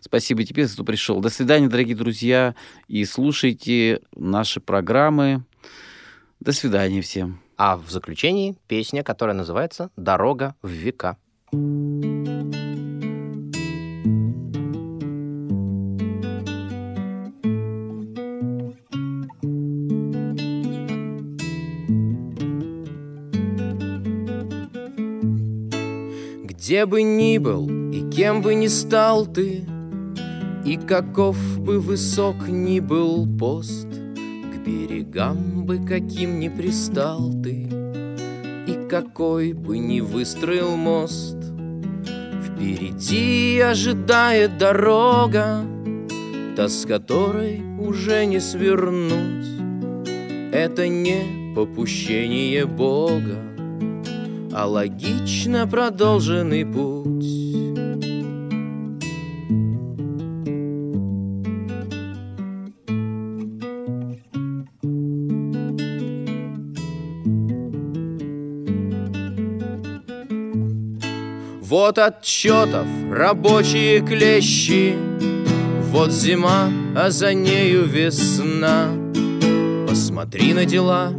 Спасибо 0.00 0.44
тебе, 0.44 0.66
что 0.66 0.84
пришел. 0.84 1.20
До 1.20 1.28
свидания, 1.28 1.68
дорогие 1.68 1.96
друзья. 1.96 2.54
И 2.88 3.04
слушайте 3.04 4.02
наши 4.14 4.60
программы. 4.60 5.44
До 6.40 6.52
свидания 6.52 7.00
всем. 7.00 7.40
А 7.56 7.76
в 7.76 7.90
заключении 7.90 8.56
песня, 8.68 9.02
которая 9.02 9.34
называется 9.34 9.90
«Дорога 9.96 10.54
в 10.62 10.68
века». 10.68 11.16
Где 26.66 26.84
бы 26.84 27.04
ни 27.04 27.38
был 27.38 27.70
и 27.92 28.10
кем 28.10 28.42
бы 28.42 28.56
ни 28.56 28.66
стал 28.66 29.24
ты, 29.24 29.64
И 30.64 30.76
каков 30.76 31.36
бы 31.60 31.78
высок 31.78 32.48
ни 32.48 32.80
был 32.80 33.24
пост, 33.38 33.86
К 33.86 34.66
берегам 34.66 35.64
бы 35.64 35.78
каким 35.86 36.40
ни 36.40 36.48
пристал 36.48 37.30
ты, 37.40 37.68
И 38.66 38.88
какой 38.90 39.52
бы 39.52 39.78
ни 39.78 40.00
выстроил 40.00 40.74
мост, 40.74 41.36
Впереди 42.44 43.60
ожидает 43.60 44.58
дорога, 44.58 45.64
Та, 46.56 46.68
с 46.68 46.84
которой 46.84 47.62
уже 47.78 48.26
не 48.26 48.40
свернуть. 48.40 49.46
Это 50.52 50.88
не 50.88 51.54
попущение 51.54 52.66
Бога, 52.66 53.55
а 54.58 54.64
логично 54.64 55.66
продолженный 55.66 56.64
путь. 56.64 57.26
Вот 71.60 71.98
отчетов 71.98 72.86
рабочие 73.12 74.00
клещи, 74.00 74.94
Вот 75.90 76.10
зима, 76.10 76.70
а 76.96 77.10
за 77.10 77.34
нею 77.34 77.84
весна. 77.84 78.88
Посмотри 79.86 80.54
на 80.54 80.64
дела 80.64 81.12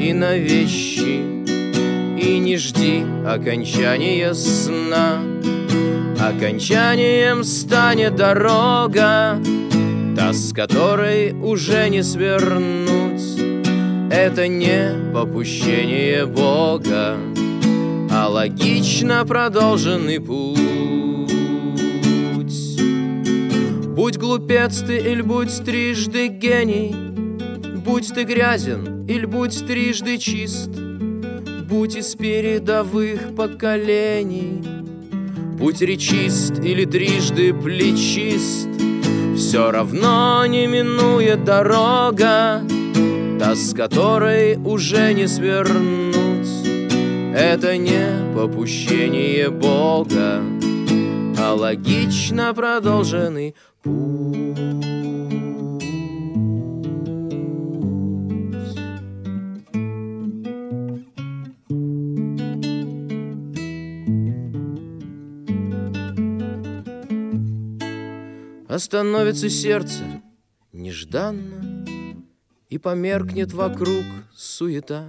и 0.00 0.12
на 0.12 0.36
вещи, 0.36 1.33
И 2.24 2.38
не 2.38 2.56
жди 2.56 3.04
окончания 3.26 4.32
сна. 4.32 5.18
Окончанием 6.18 7.44
станет 7.44 8.16
дорога, 8.16 9.38
Та, 10.16 10.32
с 10.32 10.54
которой 10.54 11.32
уже 11.32 11.90
не 11.90 12.02
свернуть. 12.02 13.20
Это 14.10 14.48
не 14.48 15.12
попущение 15.12 16.24
Бога, 16.24 17.18
а 18.10 18.28
логично 18.28 19.26
продолженный 19.26 20.18
путь. 20.18 20.58
Будь 23.94 24.16
глупец 24.16 24.80
ты, 24.80 24.96
или 24.96 25.20
будь 25.20 25.54
трижды 25.62 26.28
гений, 26.28 26.94
Будь 27.84 28.14
ты 28.14 28.24
грязен, 28.24 29.04
или 29.06 29.26
будь 29.26 29.66
трижды 29.66 30.16
чист, 30.16 30.70
Будь 31.76 31.96
из 31.96 32.14
передовых 32.14 33.34
поколений, 33.34 34.62
Будь 35.58 35.80
речист 35.82 36.60
или 36.64 36.84
трижды 36.84 37.52
плечист, 37.52 38.68
Все 39.36 39.72
равно 39.72 40.46
не 40.46 40.68
минует 40.68 41.42
дорога, 41.42 42.62
Та, 43.40 43.56
с 43.56 43.74
которой 43.74 44.56
уже 44.56 45.12
не 45.14 45.26
свернуть. 45.26 46.48
Это 47.34 47.76
не 47.76 48.32
попущение 48.36 49.50
Бога, 49.50 50.42
а 51.36 51.54
логично 51.54 52.54
продолженный 52.54 53.56
путь. 53.82 54.63
Остановится 68.74 69.48
сердце 69.48 70.02
нежданно 70.72 71.86
И 72.68 72.78
померкнет 72.78 73.52
вокруг 73.52 74.04
суета. 74.34 75.08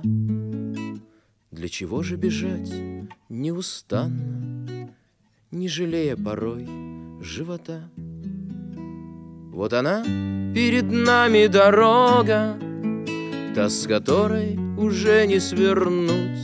Для 1.50 1.68
чего 1.68 2.04
же 2.04 2.16
бежать 2.16 2.72
неустанно, 3.28 4.96
Не 5.50 5.68
жалея 5.68 6.16
порой 6.16 6.68
живота? 7.22 7.90
Вот 9.52 9.74
она 9.74 10.04
перед 10.54 10.92
нами 10.92 11.48
дорога, 11.48 12.60
Та, 13.56 13.70
с 13.70 13.88
которой 13.88 14.60
уже 14.78 15.26
не 15.26 15.40
свернуть. 15.40 16.38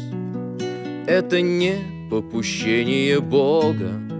Это 1.05 1.39
не 1.41 2.09
попущение 2.09 3.19
Бога, 3.19 4.10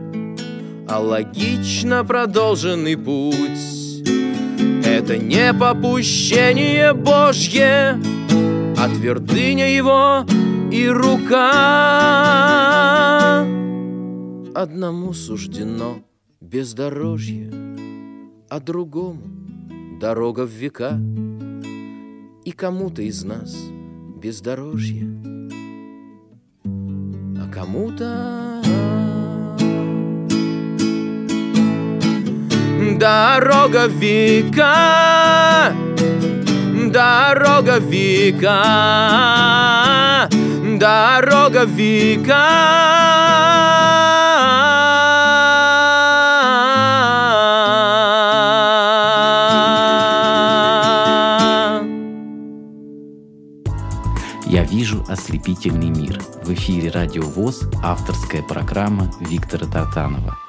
А 0.94 1.00
логично 1.00 2.04
продолженный 2.04 2.98
путь. 2.98 4.04
Это 4.86 5.18
не 5.18 5.54
попущение 5.54 6.94
Божье, 6.94 7.98
А 8.78 8.90
твердыня 8.90 9.74
его 9.74 10.26
и 10.70 10.90
рука. 10.90 11.38
Одному 14.54 15.14
суждено 15.14 16.00
бездорожье, 16.42 17.54
а 18.50 18.60
другому 18.60 19.22
дорога 20.02 20.46
в 20.46 20.50
века. 20.50 21.00
И 22.44 22.52
кому-то 22.52 23.02
из 23.02 23.24
нас 23.24 23.56
бездорожье, 24.22 25.08
а 26.66 27.50
кому-то 27.50 28.61
дорога 32.82 33.88
века, 33.88 35.72
дорога 36.92 37.78
века, 37.80 38.58
дорога 40.80 41.66
века. 41.66 42.48
Я 54.48 54.64
вижу 54.64 55.04
ослепительный 55.08 55.90
мир. 55.90 56.20
В 56.44 56.52
эфире 56.54 56.90
Радио 56.90 57.22
ВОЗ 57.22 57.70
авторская 57.84 58.42
программа 58.42 59.12
Виктора 59.20 59.68
Тартанова. 59.68 60.41